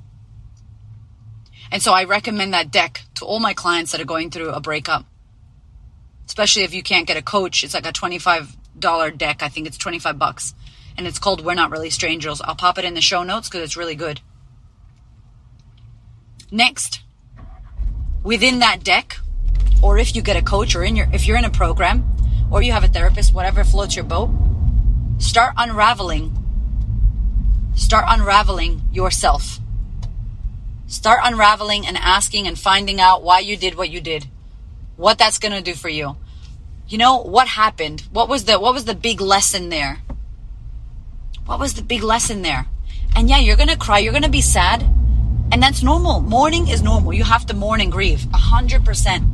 And 1.71 1.83
so 1.83 1.93
I 1.93 2.05
recommend 2.05 2.55
that 2.55 2.71
deck 2.71 3.03
to 3.19 3.25
all 3.25 3.39
my 3.39 3.53
clients 3.53 3.91
that 3.91 4.01
are 4.01 4.05
going 4.05 4.31
through 4.31 4.49
a 4.49 4.59
breakup. 4.59 5.05
Especially 6.25 6.63
if 6.63 6.73
you 6.73 6.81
can't 6.81 7.05
get 7.05 7.17
a 7.17 7.21
coach, 7.21 7.63
it's 7.63 7.75
like 7.75 7.85
a 7.85 7.93
$25 7.93 9.17
deck. 9.17 9.43
I 9.43 9.47
think 9.47 9.67
it's 9.67 9.77
25 9.77 10.17
bucks. 10.17 10.55
And 11.01 11.07
it's 11.07 11.17
called 11.17 11.43
We're 11.43 11.55
Not 11.55 11.71
Really 11.71 11.89
Strangers. 11.89 12.41
I'll 12.41 12.53
pop 12.53 12.77
it 12.77 12.85
in 12.85 12.93
the 12.93 13.01
show 13.01 13.23
notes 13.23 13.49
because 13.49 13.63
it's 13.63 13.75
really 13.75 13.95
good. 13.95 14.21
Next, 16.51 17.01
within 18.21 18.59
that 18.59 18.83
deck, 18.83 19.17
or 19.81 19.97
if 19.97 20.15
you 20.15 20.21
get 20.21 20.35
a 20.35 20.43
coach 20.43 20.75
or 20.75 20.83
in 20.83 20.95
your 20.95 21.07
if 21.11 21.25
you're 21.25 21.37
in 21.37 21.43
a 21.43 21.49
program, 21.49 22.05
or 22.51 22.61
you 22.61 22.71
have 22.71 22.83
a 22.83 22.87
therapist, 22.87 23.33
whatever 23.33 23.63
floats 23.63 23.95
your 23.95 24.05
boat, 24.05 24.29
start 25.17 25.55
unraveling. 25.57 26.37
Start 27.73 28.05
unraveling 28.07 28.83
yourself. 28.91 29.59
Start 30.85 31.21
unraveling 31.23 31.87
and 31.87 31.97
asking 31.97 32.45
and 32.45 32.59
finding 32.59 33.01
out 33.01 33.23
why 33.23 33.39
you 33.39 33.57
did 33.57 33.73
what 33.73 33.89
you 33.89 34.01
did. 34.01 34.27
What 34.97 35.17
that's 35.17 35.39
going 35.39 35.53
to 35.53 35.63
do 35.63 35.73
for 35.73 35.89
you. 35.89 36.15
You 36.87 36.99
know, 36.99 37.23
what 37.23 37.47
happened? 37.47 38.01
What 38.11 38.29
was 38.29 38.45
the 38.45 38.59
what 38.59 38.75
was 38.75 38.85
the 38.85 38.93
big 38.93 39.19
lesson 39.19 39.69
there? 39.69 40.03
What 41.51 41.59
was 41.59 41.73
the 41.73 41.81
big 41.81 42.01
lesson 42.01 42.43
there? 42.43 42.65
And 43.13 43.29
yeah, 43.29 43.39
you're 43.39 43.57
going 43.57 43.67
to 43.67 43.77
cry, 43.77 43.99
you're 43.99 44.13
going 44.13 44.23
to 44.23 44.29
be 44.29 44.39
sad, 44.39 44.83
and 45.51 45.61
that's 45.61 45.83
normal. 45.83 46.21
Mourning 46.21 46.69
is 46.69 46.81
normal. 46.81 47.11
You 47.11 47.25
have 47.25 47.45
to 47.47 47.53
mourn 47.53 47.81
and 47.81 47.91
grieve. 47.91 48.25
A 48.33 48.37
hundred 48.37 48.85
percent. 48.85 49.25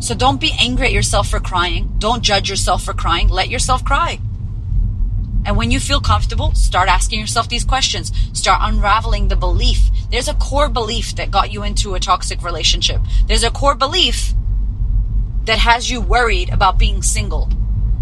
So 0.00 0.14
don't 0.14 0.38
be 0.38 0.52
angry 0.60 0.88
at 0.88 0.92
yourself 0.92 1.28
for 1.28 1.40
crying. 1.40 1.94
Don't 1.96 2.22
judge 2.22 2.50
yourself 2.50 2.84
for 2.84 2.92
crying. 2.92 3.28
Let 3.28 3.48
yourself 3.48 3.86
cry. 3.86 4.20
And 5.46 5.56
when 5.56 5.70
you 5.70 5.80
feel 5.80 5.98
comfortable, 5.98 6.52
start 6.52 6.90
asking 6.90 7.20
yourself 7.20 7.48
these 7.48 7.64
questions. 7.64 8.12
Start 8.34 8.60
unraveling 8.60 9.28
the 9.28 9.36
belief. 9.36 9.88
There's 10.10 10.28
a 10.28 10.34
core 10.34 10.68
belief 10.68 11.16
that 11.16 11.30
got 11.30 11.54
you 11.54 11.62
into 11.62 11.94
a 11.94 12.00
toxic 12.00 12.42
relationship. 12.42 13.00
There's 13.26 13.44
a 13.44 13.50
core 13.50 13.76
belief 13.76 14.34
that 15.46 15.56
has 15.56 15.90
you 15.90 16.02
worried 16.02 16.50
about 16.50 16.78
being 16.78 17.00
single. 17.00 17.48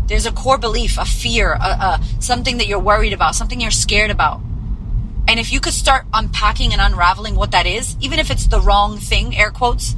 There's 0.07 0.27
a 0.27 0.33
core 0.33 0.59
belief, 0.59 0.99
a 0.99 1.05
fear, 1.05 1.53
a, 1.53 1.57
a, 1.57 2.01
something 2.21 2.59
that 2.59 2.67
you're 2.67 2.79
worried 2.79 3.13
about, 3.13 3.35
something 3.35 3.61
you're 3.61 3.71
scared 3.71 4.11
about. 4.11 4.41
And 5.27 5.41
if 5.41 5.53
you 5.53 5.61
could 5.61 5.73
start 5.73 6.05
unpacking 6.13 6.73
and 6.73 6.81
unraveling 6.81 7.35
what 7.35 7.53
that 7.53 7.67
is, 7.67 7.97
even 8.01 8.19
if 8.19 8.31
it's 8.31 8.47
the 8.47 8.61
wrong 8.61 8.99
thing, 8.99 9.35
air 9.35 9.51
quotes, 9.51 9.97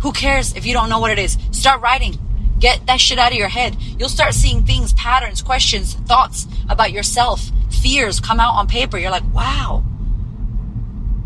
who 0.00 0.12
cares 0.12 0.54
if 0.54 0.66
you 0.66 0.72
don't 0.72 0.88
know 0.88 1.00
what 1.00 1.10
it 1.10 1.18
is? 1.18 1.36
Start 1.50 1.80
writing. 1.80 2.18
Get 2.60 2.86
that 2.86 3.00
shit 3.00 3.18
out 3.18 3.32
of 3.32 3.38
your 3.38 3.48
head. 3.48 3.76
You'll 3.98 4.08
start 4.08 4.34
seeing 4.34 4.64
things, 4.64 4.92
patterns, 4.92 5.42
questions, 5.42 5.94
thoughts 5.94 6.46
about 6.68 6.92
yourself, 6.92 7.50
fears 7.70 8.20
come 8.20 8.40
out 8.40 8.54
on 8.54 8.66
paper. 8.68 8.98
You're 8.98 9.10
like, 9.10 9.34
wow. 9.34 9.82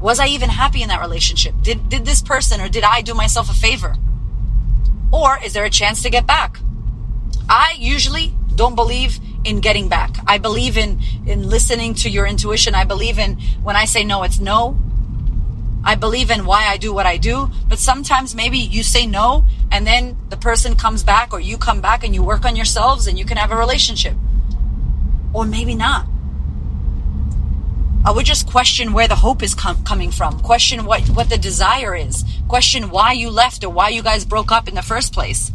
Was 0.01 0.19
I 0.19 0.29
even 0.29 0.49
happy 0.49 0.83
in 0.83 0.89
that 0.89 1.01
relationship? 1.01 1.55
Did, 1.63 1.89
did 1.91 2.07
this 2.07 2.23
person 2.23 2.61
or 2.61 2.69
did 2.69 2.85
I 2.85 3.03
do 3.03 3.13
myself 3.13 3.51
a 3.51 3.55
favor? 3.55 3.95
Or 5.13 5.39
is 5.45 5.53
there 5.53 5.65
a 5.65 5.71
chance 5.71 6.03
to 6.03 6.11
get 6.11 6.27
back? 6.27 6.59
I 7.49 7.77
usually 7.79 8.35
don't 8.55 8.75
believe 8.75 9.19
in 9.45 9.61
getting 9.61 9.89
back. 9.89 10.17
I 10.27 10.39
believe 10.39 10.77
in, 10.77 11.01
in 11.27 11.49
listening 11.49 11.95
to 11.95 12.11
your 12.11 12.27
intuition. 12.27 12.75
I 12.75 12.85
believe 12.85 13.19
in 13.19 13.41
when 13.63 13.77
I 13.77 13.85
say 13.85 14.05
no, 14.05 14.23
it's 14.23 14.39
no. 14.39 14.79
I 15.83 15.95
believe 15.95 16.31
in 16.31 16.45
why 16.45 16.67
I 16.67 16.77
do 16.77 16.93
what 16.93 17.07
I 17.07 17.17
do, 17.17 17.51
but 17.67 17.79
sometimes 17.79 18.35
maybe 18.35 18.59
you 18.59 18.83
say 18.83 19.07
no 19.07 19.47
and 19.73 19.87
then 19.87 20.17
the 20.29 20.37
person 20.37 20.77
comes 20.77 21.03
back 21.03 21.33
or 21.33 21.41
you 21.41 21.57
come 21.57 21.81
back 21.81 22.05
and 22.05 22.15
you 22.15 22.23
work 22.23 22.45
on 22.45 22.55
yourselves 22.55 23.07
and 23.07 23.19
you 23.19 23.25
can 23.25 23.39
have 23.39 23.51
a 23.51 23.57
relationship. 23.57 24.15
Or 25.33 25.47
maybe 25.47 25.75
not. 25.75 26.07
I 28.05 28.13
would 28.13 28.27
just 28.27 28.47
question 28.47 28.93
where 28.93 29.09
the 29.09 29.17
hope 29.17 29.43
is 29.43 29.55
com- 29.55 29.83
coming 29.85 30.11
from. 30.11 30.41
Question 30.41 30.85
what, 30.85 31.03
what 31.11 31.31
the 31.31 31.39
desire 31.39 31.95
is. 31.95 32.25
Question 32.49 32.91
why 32.91 33.13
you 33.13 33.31
left 33.31 33.65
or 33.65 33.71
why 33.71 33.89
you 33.91 34.03
guys 34.03 34.25
broke 34.25 34.53
up 34.53 34.69
in 34.69 34.75
the 34.75 34.83
first 34.83 35.13
place. 35.13 35.53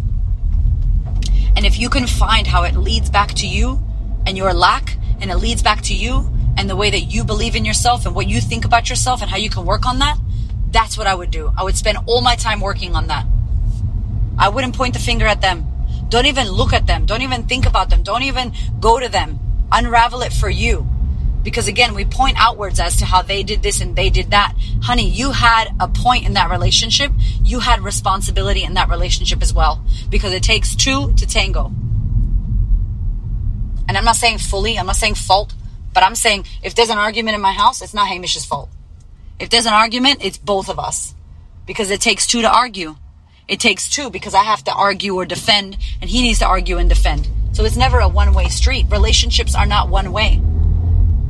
And 1.56 1.66
if 1.66 1.80
you 1.80 1.90
can 1.90 2.08
find 2.08 2.46
how 2.48 2.64
it 2.64 2.76
leads 2.76 3.10
back 3.10 3.34
to 3.36 3.48
you 3.48 3.82
and 4.26 4.38
your 4.38 4.54
lack 4.54 4.98
and 5.22 5.32
it 5.32 5.38
leads 5.38 5.64
back 5.64 5.82
to 5.84 5.94
you 5.94 6.30
and 6.58 6.70
the 6.70 6.76
way 6.76 6.90
that 6.90 7.02
you 7.02 7.24
believe 7.24 7.56
in 7.56 7.66
yourself 7.66 8.06
and 8.06 8.16
what 8.16 8.28
you 8.28 8.42
think 8.42 8.66
about 8.66 8.90
yourself 8.90 9.22
and 9.22 9.30
how 9.30 9.38
you 9.38 9.50
can 9.50 9.66
work 9.66 9.86
on 9.86 10.00
that, 10.00 10.18
that's 10.72 10.98
what 10.98 11.08
I 11.08 11.16
would 11.16 11.32
do. 11.32 11.52
I 11.58 11.64
would 11.64 11.78
spend 11.78 11.98
all 12.06 12.22
my 12.22 12.36
time 12.36 12.60
working 12.60 12.96
on 12.96 13.08
that. 13.08 13.26
I 14.38 14.50
wouldn't 14.50 14.76
point 14.76 14.94
the 14.94 15.00
finger 15.00 15.26
at 15.26 15.42
them. 15.42 15.66
Don't 16.10 16.26
even 16.26 16.50
look 16.50 16.74
at 16.74 16.86
them. 16.88 17.06
Don't 17.06 17.22
even 17.22 17.44
think 17.44 17.66
about 17.66 17.90
them. 17.90 18.04
Don't 18.04 18.24
even 18.24 18.54
go 18.80 19.00
to 19.00 19.08
them. 19.08 19.40
Unravel 19.72 20.22
it 20.22 20.34
for 20.34 20.50
you. 20.50 20.88
Because 21.46 21.68
again, 21.68 21.94
we 21.94 22.06
point 22.06 22.38
outwards 22.40 22.80
as 22.80 22.98
to 22.98 23.06
how 23.06 23.22
they 23.22 23.44
did 23.44 23.62
this 23.62 23.80
and 23.80 23.96
they 23.96 24.10
did 24.10 24.32
that. 24.32 24.56
Honey, 24.82 25.08
you 25.08 25.32
had 25.32 25.68
a 25.80 25.88
point 25.88 26.26
in 26.26 26.34
that 26.34 26.50
relationship. 26.50 27.12
You 27.44 27.60
had 27.60 27.82
responsibility 27.82 28.64
in 28.64 28.74
that 28.74 28.90
relationship 28.90 29.44
as 29.44 29.54
well. 29.54 29.86
Because 30.10 30.34
it 30.34 30.42
takes 30.42 30.76
two 30.76 31.14
to 31.14 31.28
tango. 31.28 31.68
And 33.88 33.96
I'm 33.96 34.06
not 34.06 34.16
saying 34.16 34.40
fully, 34.40 34.80
I'm 34.80 34.88
not 34.88 34.96
saying 34.96 35.16
fault, 35.16 35.54
but 35.94 36.02
I'm 36.02 36.16
saying 36.16 36.48
if 36.64 36.74
there's 36.74 36.90
an 36.90 36.98
argument 36.98 37.36
in 37.36 37.42
my 37.42 37.54
house, 37.54 37.84
it's 37.84 37.94
not 37.94 38.08
Hamish's 38.08 38.44
fault. 38.44 38.72
If 39.40 39.52
there's 39.52 39.68
an 39.68 39.74
argument, 39.74 40.26
it's 40.26 40.40
both 40.40 40.68
of 40.68 40.80
us. 40.80 41.14
Because 41.68 41.92
it 41.92 42.02
takes 42.02 42.26
two 42.26 42.42
to 42.42 42.52
argue. 42.52 42.96
It 43.48 43.60
takes 43.60 43.88
two 43.88 44.10
because 44.10 44.34
I 44.34 44.44
have 44.44 44.64
to 44.64 44.74
argue 44.74 45.14
or 45.14 45.26
defend, 45.26 45.78
and 46.02 46.10
he 46.10 46.24
needs 46.24 46.40
to 46.40 46.48
argue 46.48 46.80
and 46.80 46.90
defend. 46.90 47.28
So 47.52 47.64
it's 47.64 47.78
never 47.78 48.00
a 48.00 48.08
one 48.08 48.34
way 48.34 48.50
street. 48.50 48.88
Relationships 48.90 49.54
are 49.54 49.68
not 49.68 49.90
one 49.90 50.12
way. 50.12 50.42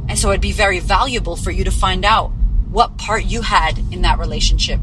And 0.08 0.18
so 0.18 0.30
it'd 0.30 0.42
be 0.42 0.52
very 0.52 0.80
valuable 0.80 1.36
for 1.36 1.52
you 1.52 1.64
to 1.64 1.72
find 1.72 2.06
out 2.06 2.30
what 2.70 2.98
part 2.98 3.26
you 3.26 3.42
had 3.42 3.78
in 3.92 4.02
that 4.04 4.20
relationship. 4.20 4.80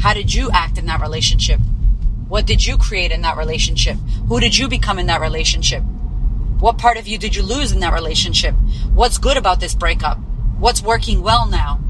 How 0.00 0.14
did 0.14 0.34
you 0.34 0.50
act 0.50 0.78
in 0.78 0.86
that 0.86 1.00
relationship? 1.00 1.60
What 2.28 2.46
did 2.46 2.66
you 2.66 2.76
create 2.76 3.12
in 3.12 3.22
that 3.22 3.36
relationship? 3.36 3.96
Who 4.28 4.40
did 4.40 4.56
you 4.56 4.68
become 4.68 4.98
in 4.98 5.06
that 5.06 5.20
relationship? 5.20 5.82
What 6.58 6.78
part 6.78 6.96
of 6.96 7.06
you 7.06 7.18
did 7.18 7.36
you 7.36 7.42
lose 7.42 7.72
in 7.72 7.80
that 7.80 7.92
relationship? 7.92 8.54
What's 8.94 9.18
good 9.18 9.36
about 9.36 9.60
this 9.60 9.74
breakup? 9.74 10.18
What's 10.58 10.82
working 10.82 11.22
well 11.22 11.46
now? 11.46 11.80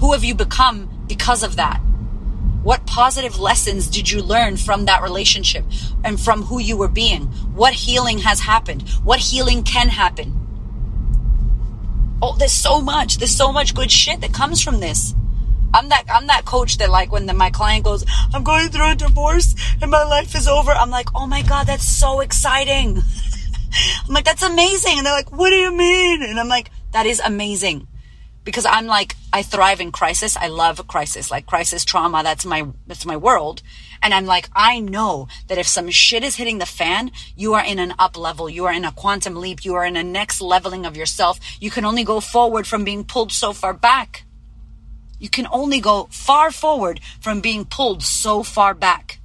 Who 0.00 0.12
have 0.12 0.24
you 0.24 0.34
become 0.34 1.04
because 1.08 1.42
of 1.42 1.56
that? 1.56 1.80
What 2.62 2.86
positive 2.86 3.38
lessons 3.38 3.88
did 3.88 4.10
you 4.10 4.22
learn 4.22 4.56
from 4.56 4.84
that 4.84 5.02
relationship 5.02 5.64
and 6.04 6.20
from 6.20 6.42
who 6.42 6.60
you 6.60 6.76
were 6.76 6.88
being? 6.88 7.22
What 7.54 7.72
healing 7.72 8.18
has 8.18 8.40
happened? 8.40 8.88
What 9.02 9.18
healing 9.18 9.62
can 9.62 9.88
happen? 9.88 10.47
Oh, 12.20 12.36
there's 12.36 12.52
so 12.52 12.80
much. 12.80 13.18
There's 13.18 13.34
so 13.34 13.52
much 13.52 13.74
good 13.74 13.90
shit 13.90 14.20
that 14.20 14.32
comes 14.32 14.62
from 14.62 14.80
this. 14.80 15.14
I'm 15.74 15.88
that 15.90 16.04
I'm 16.12 16.26
that 16.28 16.44
coach 16.44 16.78
that 16.78 16.90
like 16.90 17.12
when 17.12 17.26
the, 17.26 17.34
my 17.34 17.50
client 17.50 17.84
goes, 17.84 18.04
I'm 18.32 18.42
going 18.42 18.68
through 18.68 18.90
a 18.90 18.94
divorce 18.94 19.54
and 19.80 19.90
my 19.90 20.04
life 20.04 20.34
is 20.34 20.48
over. 20.48 20.70
I'm 20.70 20.90
like, 20.90 21.08
oh 21.14 21.26
my 21.26 21.42
god, 21.42 21.66
that's 21.66 21.86
so 21.86 22.20
exciting. 22.20 22.96
I'm 24.08 24.14
like, 24.14 24.24
that's 24.24 24.42
amazing. 24.42 24.96
And 24.96 25.06
they're 25.06 25.12
like, 25.12 25.30
what 25.30 25.50
do 25.50 25.56
you 25.56 25.70
mean? 25.70 26.22
And 26.22 26.40
I'm 26.40 26.48
like, 26.48 26.70
that 26.92 27.06
is 27.06 27.20
amazing 27.20 27.86
because 28.44 28.64
I'm 28.64 28.86
like 28.86 29.14
I 29.32 29.42
thrive 29.42 29.80
in 29.80 29.92
crisis. 29.92 30.36
I 30.36 30.48
love 30.48 30.86
crisis, 30.86 31.30
like 31.30 31.46
crisis 31.46 31.84
trauma. 31.84 32.22
That's 32.22 32.46
my 32.46 32.66
that's 32.86 33.04
my 33.04 33.16
world. 33.16 33.62
And 34.02 34.14
I'm 34.14 34.26
like 34.26 34.48
I 34.54 34.80
know 34.80 35.28
that 35.48 35.58
if 35.58 35.66
some 35.66 35.90
shit 35.90 36.24
is 36.24 36.36
hitting 36.36 36.58
the 36.58 36.66
fan, 36.66 37.10
you 37.36 37.54
are 37.54 37.64
in 37.64 37.78
an 37.78 37.94
up 37.98 38.16
level. 38.16 38.48
You 38.48 38.64
are 38.64 38.72
in 38.72 38.84
a 38.84 38.92
quantum 38.92 39.36
leap. 39.36 39.64
You 39.64 39.74
are 39.74 39.84
in 39.84 39.96
a 39.96 40.02
next 40.02 40.40
leveling 40.40 40.86
of 40.86 40.96
yourself. 40.96 41.38
You 41.60 41.70
can 41.70 41.84
only 41.84 42.04
go 42.04 42.20
forward 42.20 42.66
from 42.66 42.84
being 42.84 43.04
pulled 43.04 43.32
so 43.32 43.52
far 43.52 43.74
back. 43.74 44.24
You 45.18 45.28
can 45.28 45.46
only 45.50 45.80
go 45.80 46.08
far 46.10 46.50
forward 46.50 47.00
from 47.20 47.40
being 47.40 47.64
pulled 47.64 48.02
so 48.02 48.42
far 48.42 48.72
back. 48.72 49.17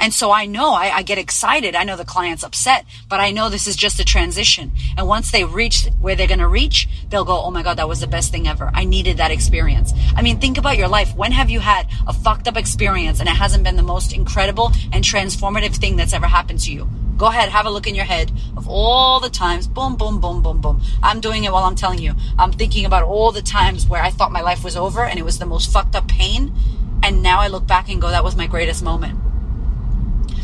And 0.00 0.14
so 0.14 0.30
I 0.30 0.46
know 0.46 0.74
I, 0.74 0.96
I, 0.96 1.02
get 1.02 1.18
excited. 1.18 1.74
I 1.74 1.82
know 1.82 1.96
the 1.96 2.04
client's 2.04 2.44
upset, 2.44 2.84
but 3.08 3.18
I 3.18 3.32
know 3.32 3.48
this 3.48 3.66
is 3.66 3.74
just 3.74 3.98
a 3.98 4.04
transition. 4.04 4.70
And 4.96 5.08
once 5.08 5.32
they 5.32 5.44
reach 5.44 5.86
where 6.00 6.14
they're 6.14 6.28
going 6.28 6.38
to 6.38 6.46
reach, 6.46 6.88
they'll 7.08 7.24
go, 7.24 7.42
Oh 7.42 7.50
my 7.50 7.64
God, 7.64 7.78
that 7.78 7.88
was 7.88 8.00
the 8.00 8.06
best 8.06 8.30
thing 8.30 8.46
ever. 8.46 8.70
I 8.72 8.84
needed 8.84 9.16
that 9.16 9.32
experience. 9.32 9.92
I 10.14 10.22
mean, 10.22 10.38
think 10.38 10.56
about 10.56 10.78
your 10.78 10.88
life. 10.88 11.16
When 11.16 11.32
have 11.32 11.50
you 11.50 11.58
had 11.58 11.88
a 12.06 12.12
fucked 12.12 12.46
up 12.46 12.56
experience 12.56 13.18
and 13.18 13.28
it 13.28 13.34
hasn't 13.34 13.64
been 13.64 13.76
the 13.76 13.82
most 13.82 14.12
incredible 14.12 14.72
and 14.92 15.04
transformative 15.04 15.76
thing 15.76 15.96
that's 15.96 16.12
ever 16.12 16.26
happened 16.26 16.60
to 16.60 16.72
you? 16.72 16.88
Go 17.16 17.26
ahead, 17.26 17.48
have 17.48 17.66
a 17.66 17.70
look 17.70 17.88
in 17.88 17.96
your 17.96 18.04
head 18.04 18.30
of 18.56 18.68
all 18.68 19.18
the 19.18 19.28
times, 19.28 19.66
boom, 19.66 19.96
boom, 19.96 20.20
boom, 20.20 20.40
boom, 20.40 20.60
boom. 20.60 20.80
I'm 21.02 21.20
doing 21.20 21.42
it 21.42 21.50
while 21.50 21.64
I'm 21.64 21.74
telling 21.74 21.98
you. 21.98 22.14
I'm 22.38 22.52
thinking 22.52 22.84
about 22.84 23.02
all 23.02 23.32
the 23.32 23.42
times 23.42 23.88
where 23.88 24.00
I 24.00 24.10
thought 24.10 24.30
my 24.30 24.42
life 24.42 24.62
was 24.62 24.76
over 24.76 25.04
and 25.04 25.18
it 25.18 25.24
was 25.24 25.40
the 25.40 25.46
most 25.46 25.72
fucked 25.72 25.96
up 25.96 26.06
pain. 26.06 26.54
And 27.02 27.20
now 27.20 27.40
I 27.40 27.48
look 27.48 27.66
back 27.66 27.88
and 27.88 28.00
go, 28.00 28.08
that 28.10 28.22
was 28.22 28.36
my 28.36 28.46
greatest 28.46 28.84
moment 28.84 29.18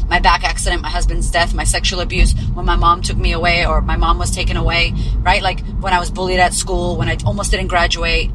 my 0.08 0.20
back 0.20 0.44
accident, 0.44 0.82
my 0.82 0.90
husband's 0.90 1.30
death, 1.30 1.54
my 1.54 1.64
sexual 1.64 2.00
abuse, 2.00 2.34
when 2.54 2.66
my 2.66 2.76
mom 2.76 3.02
took 3.02 3.16
me 3.16 3.32
away 3.32 3.66
or 3.66 3.80
my 3.80 3.96
mom 3.96 4.18
was 4.18 4.30
taken 4.30 4.56
away, 4.56 4.92
right? 5.18 5.42
Like 5.42 5.60
when 5.80 5.92
I 5.92 5.98
was 5.98 6.10
bullied 6.10 6.38
at 6.38 6.54
school, 6.54 6.96
when 6.96 7.08
I 7.08 7.16
almost 7.24 7.50
didn't 7.50 7.68
graduate, 7.68 8.30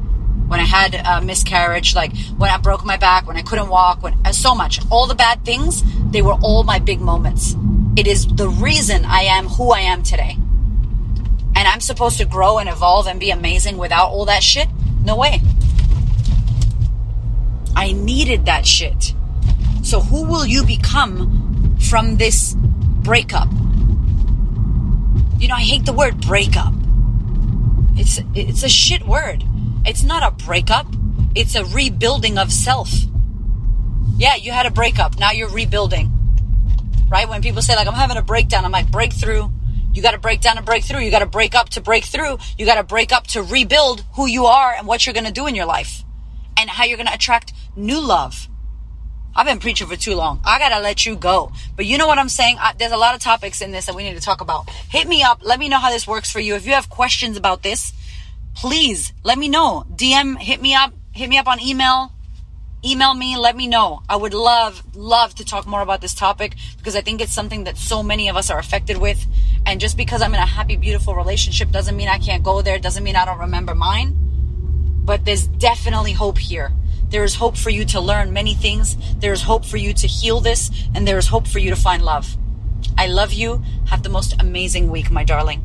when 0.49 0.59
I 0.59 0.63
had 0.63 0.95
a 0.95 1.21
miscarriage, 1.21 1.93
like 1.93 2.15
when 2.37 2.49
I 2.49 2.57
broke 2.57 2.83
my 2.83 2.97
back, 2.97 3.27
when 3.27 3.37
I 3.37 3.43
couldn't 3.43 3.69
walk, 3.69 4.01
when 4.01 4.15
uh, 4.25 4.31
so 4.31 4.55
much, 4.55 4.79
all 4.89 5.05
the 5.05 5.15
bad 5.15 5.45
things, 5.45 5.83
they 6.11 6.23
were 6.23 6.33
all 6.41 6.63
my 6.63 6.79
big 6.79 6.99
moments. 6.99 7.55
It 7.95 8.07
is 8.07 8.25
the 8.25 8.49
reason 8.49 9.05
I 9.05 9.21
am 9.21 9.45
who 9.45 9.71
I 9.71 9.81
am 9.81 10.01
today. 10.01 10.37
And 11.55 11.67
I'm 11.67 11.81
supposed 11.81 12.17
to 12.17 12.25
grow 12.25 12.57
and 12.57 12.67
evolve 12.67 13.07
and 13.07 13.19
be 13.19 13.29
amazing 13.29 13.77
without 13.77 14.09
all 14.09 14.25
that 14.25 14.41
shit? 14.41 14.67
No 15.03 15.15
way. 15.15 15.41
I 17.75 17.91
needed 17.91 18.45
that 18.45 18.65
shit. 18.65 19.13
So 19.83 20.01
who 20.01 20.25
will 20.25 20.45
you 20.45 20.65
become 20.65 21.48
from 21.79 22.17
this 22.17 22.55
breakup. 23.03 23.49
You 25.39 25.47
know, 25.47 25.55
I 25.55 25.61
hate 25.61 25.85
the 25.85 25.93
word 25.93 26.19
breakup. 26.21 26.73
It's 27.95 28.19
it's 28.35 28.63
a 28.63 28.69
shit 28.69 29.05
word. 29.07 29.43
It's 29.85 30.03
not 30.03 30.23
a 30.23 30.31
breakup. 30.45 30.87
It's 31.35 31.55
a 31.55 31.65
rebuilding 31.65 32.37
of 32.37 32.51
self. 32.51 32.91
Yeah, 34.17 34.35
you 34.35 34.51
had 34.51 34.65
a 34.65 34.71
breakup. 34.71 35.17
Now 35.17 35.31
you're 35.31 35.49
rebuilding. 35.49 36.11
Right? 37.09 37.27
When 37.27 37.41
people 37.41 37.61
say 37.61 37.75
like 37.75 37.87
I'm 37.87 37.93
having 37.93 38.17
a 38.17 38.21
breakdown, 38.21 38.65
I'm 38.65 38.71
like 38.71 38.91
breakthrough. 38.91 39.49
You 39.93 40.01
got 40.01 40.11
to 40.11 40.19
break 40.19 40.41
down 40.41 40.57
and 40.57 40.65
break 40.65 40.83
through. 40.83 40.99
You 40.99 41.11
got 41.11 41.19
to 41.19 41.25
break 41.25 41.55
up 41.55 41.69
to 41.69 41.81
break 41.81 42.05
through. 42.05 42.37
You 42.57 42.65
got 42.65 42.75
to 42.75 42.83
break 42.83 43.11
up 43.11 43.27
to 43.27 43.41
rebuild 43.41 44.05
who 44.13 44.27
you 44.27 44.45
are 44.45 44.73
and 44.73 44.85
what 44.85 45.05
you're 45.05 45.13
going 45.13 45.25
to 45.25 45.31
do 45.31 45.47
in 45.47 45.55
your 45.55 45.65
life 45.65 46.03
and 46.57 46.69
how 46.69 46.83
you're 46.83 46.97
going 46.97 47.07
to 47.07 47.13
attract 47.13 47.53
new 47.75 47.99
love 47.99 48.47
I've 49.35 49.45
been 49.45 49.59
preaching 49.59 49.87
for 49.87 49.95
too 49.95 50.15
long. 50.15 50.41
I 50.43 50.59
gotta 50.59 50.81
let 50.81 51.05
you 51.05 51.15
go. 51.15 51.51
But 51.75 51.85
you 51.85 51.97
know 51.97 52.07
what 52.07 52.17
I'm 52.17 52.29
saying? 52.29 52.57
I, 52.59 52.73
there's 52.77 52.91
a 52.91 52.97
lot 52.97 53.15
of 53.15 53.21
topics 53.21 53.61
in 53.61 53.71
this 53.71 53.85
that 53.85 53.95
we 53.95 54.03
need 54.03 54.15
to 54.15 54.21
talk 54.21 54.41
about. 54.41 54.69
Hit 54.69 55.07
me 55.07 55.23
up. 55.23 55.39
Let 55.43 55.59
me 55.59 55.69
know 55.69 55.77
how 55.77 55.89
this 55.89 56.07
works 56.07 56.31
for 56.31 56.39
you. 56.39 56.55
If 56.55 56.65
you 56.65 56.73
have 56.73 56.89
questions 56.89 57.37
about 57.37 57.63
this, 57.63 57.93
please 58.55 59.13
let 59.23 59.37
me 59.37 59.47
know. 59.47 59.85
DM, 59.95 60.37
hit 60.39 60.61
me 60.61 60.73
up, 60.73 60.93
hit 61.13 61.29
me 61.29 61.37
up 61.37 61.47
on 61.47 61.61
email. 61.61 62.11
Email 62.83 63.13
me, 63.13 63.35
let 63.37 63.57
me 63.57 63.67
know. 63.67 64.01
I 64.07 64.15
would 64.15 64.33
love, 64.33 64.81
love 64.95 65.35
to 65.35 65.43
talk 65.43 65.67
more 65.67 65.81
about 65.81 65.99
this 65.99 66.13
topic 66.13 66.55
because 66.77 66.95
I 66.95 67.01
think 67.01 67.19
it's 67.19 67.33
something 67.33 67.65
that 67.65 67.77
so 67.77 68.01
many 68.01 68.29
of 68.29 68.37
us 68.37 68.49
are 68.49 68.57
affected 68.57 68.97
with. 68.97 69.25
And 69.65 69.81
just 69.81 69.97
because 69.97 70.21
I'm 70.21 70.33
in 70.33 70.39
a 70.39 70.45
happy, 70.45 70.77
beautiful 70.77 71.13
relationship 71.13 71.71
doesn't 71.71 71.97
mean 71.97 72.07
I 72.07 72.19
can't 72.19 72.41
go 72.41 72.61
there, 72.61 72.79
doesn't 72.79 73.03
mean 73.03 73.17
I 73.17 73.25
don't 73.25 73.39
remember 73.39 73.75
mine. 73.75 74.15
But 75.03 75.25
there's 75.25 75.47
definitely 75.47 76.13
hope 76.13 76.37
here 76.37 76.71
there 77.09 77.23
is 77.23 77.35
hope 77.35 77.57
for 77.57 77.71
you 77.71 77.85
to 77.85 77.99
learn 77.99 78.31
many 78.31 78.53
things. 78.53 78.95
There 79.17 79.33
is 79.33 79.41
hope 79.41 79.65
for 79.65 79.77
you 79.77 79.93
to 79.93 80.07
heal 80.07 80.39
this, 80.39 80.69
and 80.93 81.07
there 81.07 81.17
is 81.17 81.27
hope 81.27 81.47
for 81.47 81.59
you 81.59 81.69
to 81.71 81.75
find 81.75 82.03
love. 82.03 82.37
I 82.97 83.07
love 83.07 83.33
you. 83.33 83.63
Have 83.87 84.03
the 84.03 84.09
most 84.09 84.35
amazing 84.39 84.89
week, 84.89 85.09
my 85.09 85.23
darling. 85.23 85.63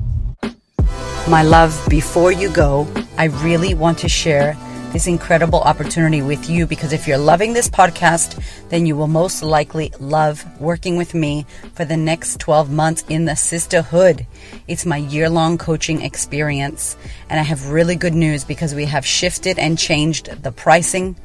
My 1.28 1.42
love, 1.42 1.78
before 1.88 2.32
you 2.32 2.50
go, 2.50 2.86
I 3.18 3.24
really 3.24 3.74
want 3.74 3.98
to 3.98 4.08
share 4.08 4.56
this 4.94 5.08
incredible 5.08 5.58
opportunity 5.58 6.22
with 6.22 6.48
you 6.48 6.68
because 6.68 6.92
if 6.92 7.08
you're 7.08 7.18
loving 7.18 7.52
this 7.52 7.68
podcast, 7.68 8.40
then 8.68 8.86
you 8.86 8.94
will 8.94 9.08
most 9.08 9.42
likely 9.42 9.92
love 9.98 10.44
working 10.60 10.96
with 10.96 11.14
me 11.14 11.44
for 11.74 11.84
the 11.84 11.96
next 11.96 12.38
12 12.38 12.70
months 12.70 13.04
in 13.08 13.24
the 13.24 13.32
Sistahood. 13.32 14.24
It's 14.68 14.86
my 14.86 14.98
year 14.98 15.28
long 15.28 15.58
coaching 15.58 16.00
experience. 16.00 16.96
And 17.28 17.40
I 17.40 17.42
have 17.42 17.70
really 17.70 17.96
good 17.96 18.14
news 18.14 18.44
because 18.44 18.72
we 18.72 18.84
have 18.84 19.04
shifted 19.04 19.58
and 19.58 19.76
changed 19.76 20.26
the 20.44 20.52
pricing 20.52 21.16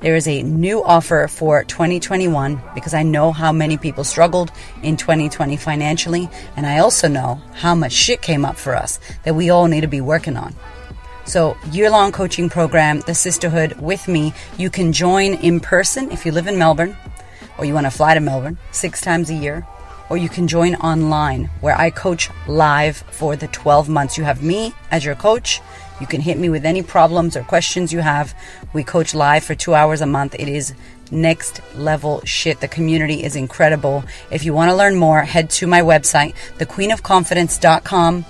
there 0.00 0.16
is 0.16 0.26
a 0.26 0.42
new 0.42 0.82
offer 0.82 1.28
for 1.28 1.62
2021 1.64 2.62
because 2.74 2.94
I 2.94 3.02
know 3.02 3.32
how 3.32 3.52
many 3.52 3.76
people 3.76 4.02
struggled 4.02 4.50
in 4.82 4.96
2020 4.96 5.58
financially, 5.58 6.30
and 6.56 6.64
I 6.64 6.78
also 6.78 7.06
know 7.06 7.38
how 7.52 7.74
much 7.74 7.92
shit 7.92 8.22
came 8.22 8.46
up 8.46 8.56
for 8.56 8.74
us 8.74 8.98
that 9.24 9.34
we 9.34 9.50
all 9.50 9.66
need 9.66 9.82
to 9.82 9.88
be 9.88 10.00
working 10.00 10.38
on. 10.38 10.54
So, 11.24 11.56
year 11.70 11.90
long 11.90 12.12
coaching 12.12 12.48
program, 12.48 13.00
The 13.00 13.12
Sistahood, 13.12 13.78
with 13.80 14.08
me. 14.08 14.32
You 14.58 14.70
can 14.70 14.92
join 14.92 15.34
in 15.34 15.60
person 15.60 16.10
if 16.10 16.26
you 16.26 16.32
live 16.32 16.46
in 16.46 16.58
Melbourne 16.58 16.96
or 17.60 17.66
you 17.66 17.74
want 17.74 17.86
to 17.86 17.90
fly 17.90 18.14
to 18.14 18.20
Melbourne 18.20 18.58
six 18.72 19.02
times 19.02 19.28
a 19.28 19.34
year, 19.34 19.66
or 20.08 20.16
you 20.16 20.30
can 20.30 20.48
join 20.48 20.74
online 20.76 21.50
where 21.60 21.76
I 21.76 21.90
coach 21.90 22.30
live 22.48 22.96
for 23.10 23.36
the 23.36 23.48
12 23.48 23.88
months. 23.88 24.16
You 24.16 24.24
have 24.24 24.42
me 24.42 24.72
as 24.90 25.04
your 25.04 25.14
coach. 25.14 25.60
You 26.00 26.06
can 26.06 26.22
hit 26.22 26.38
me 26.38 26.48
with 26.48 26.64
any 26.64 26.82
problems 26.82 27.36
or 27.36 27.42
questions 27.42 27.92
you 27.92 28.00
have. 28.00 28.34
We 28.72 28.82
coach 28.82 29.14
live 29.14 29.44
for 29.44 29.54
two 29.54 29.74
hours 29.74 30.00
a 30.00 30.06
month. 30.06 30.34
It 30.38 30.48
is 30.48 30.74
next 31.10 31.60
level 31.74 32.22
shit. 32.24 32.60
The 32.60 32.68
community 32.68 33.22
is 33.22 33.36
incredible. 33.36 34.04
If 34.30 34.44
you 34.44 34.54
want 34.54 34.70
to 34.70 34.76
learn 34.76 34.96
more, 34.96 35.20
head 35.20 35.50
to 35.50 35.66
my 35.66 35.82
website, 35.82 36.34
thequeenofconfidence.com 36.58 38.24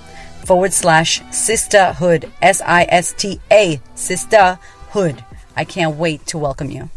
forward 0.47 0.73
slash 0.73 1.23
sistahood, 1.25 2.31
S 2.43 2.61
I 2.65 2.87
S 2.89 3.13
T 3.13 3.41
A, 3.51 3.81
sistahood. 3.95 5.25
I 5.57 5.65
can't 5.65 5.97
wait 5.97 6.27
to 6.29 6.39
welcome 6.39 6.71
you. 6.71 6.91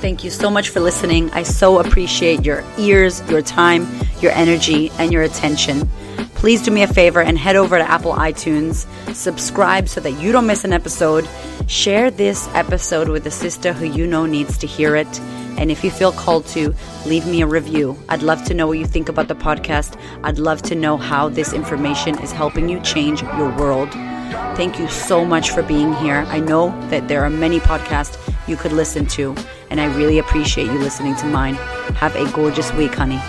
Thank 0.00 0.22
you 0.22 0.30
so 0.30 0.50
much 0.50 0.68
for 0.68 0.80
listening. 0.80 1.30
I 1.30 1.44
so 1.44 1.78
appreciate 1.78 2.44
your 2.44 2.62
ears, 2.76 3.22
your 3.30 3.40
time, 3.40 3.86
your 4.20 4.32
energy, 4.32 4.90
and 4.98 5.10
your 5.10 5.22
attention. 5.22 5.88
Please 6.34 6.60
do 6.60 6.70
me 6.70 6.82
a 6.82 6.86
favor 6.86 7.22
and 7.22 7.38
head 7.38 7.56
over 7.56 7.78
to 7.78 7.90
Apple 7.90 8.12
iTunes, 8.12 8.86
subscribe 9.14 9.88
so 9.88 10.02
that 10.02 10.12
you 10.12 10.30
don't 10.30 10.46
miss 10.46 10.62
an 10.62 10.74
episode. 10.74 11.26
Share 11.68 12.10
this 12.10 12.48
episode 12.48 13.08
with 13.08 13.26
a 13.26 13.30
sister 13.30 13.72
who 13.72 13.86
you 13.86 14.06
know 14.06 14.26
needs 14.26 14.58
to 14.58 14.66
hear 14.66 14.94
it. 14.94 15.08
And 15.58 15.70
if 15.70 15.84
you 15.84 15.90
feel 15.90 16.12
called 16.12 16.46
to, 16.48 16.74
leave 17.06 17.26
me 17.26 17.42
a 17.42 17.46
review. 17.46 17.96
I'd 18.08 18.22
love 18.22 18.44
to 18.44 18.54
know 18.54 18.66
what 18.66 18.78
you 18.78 18.86
think 18.86 19.08
about 19.08 19.28
the 19.28 19.34
podcast. 19.36 19.98
I'd 20.22 20.38
love 20.38 20.62
to 20.62 20.74
know 20.74 20.96
how 20.96 21.28
this 21.28 21.52
information 21.52 22.18
is 22.20 22.32
helping 22.32 22.68
you 22.68 22.80
change 22.80 23.22
your 23.22 23.54
world. 23.56 23.90
Thank 24.56 24.78
you 24.78 24.88
so 24.88 25.24
much 25.24 25.50
for 25.50 25.62
being 25.62 25.92
here. 25.94 26.24
I 26.28 26.40
know 26.40 26.70
that 26.88 27.08
there 27.08 27.24
are 27.24 27.30
many 27.30 27.60
podcasts 27.60 28.18
you 28.48 28.56
could 28.56 28.72
listen 28.72 29.06
to, 29.06 29.34
and 29.70 29.80
I 29.80 29.86
really 29.96 30.18
appreciate 30.18 30.66
you 30.66 30.78
listening 30.78 31.16
to 31.16 31.26
mine. 31.26 31.54
Have 31.94 32.16
a 32.16 32.30
gorgeous 32.32 32.72
week, 32.72 32.94
honey. 32.94 33.20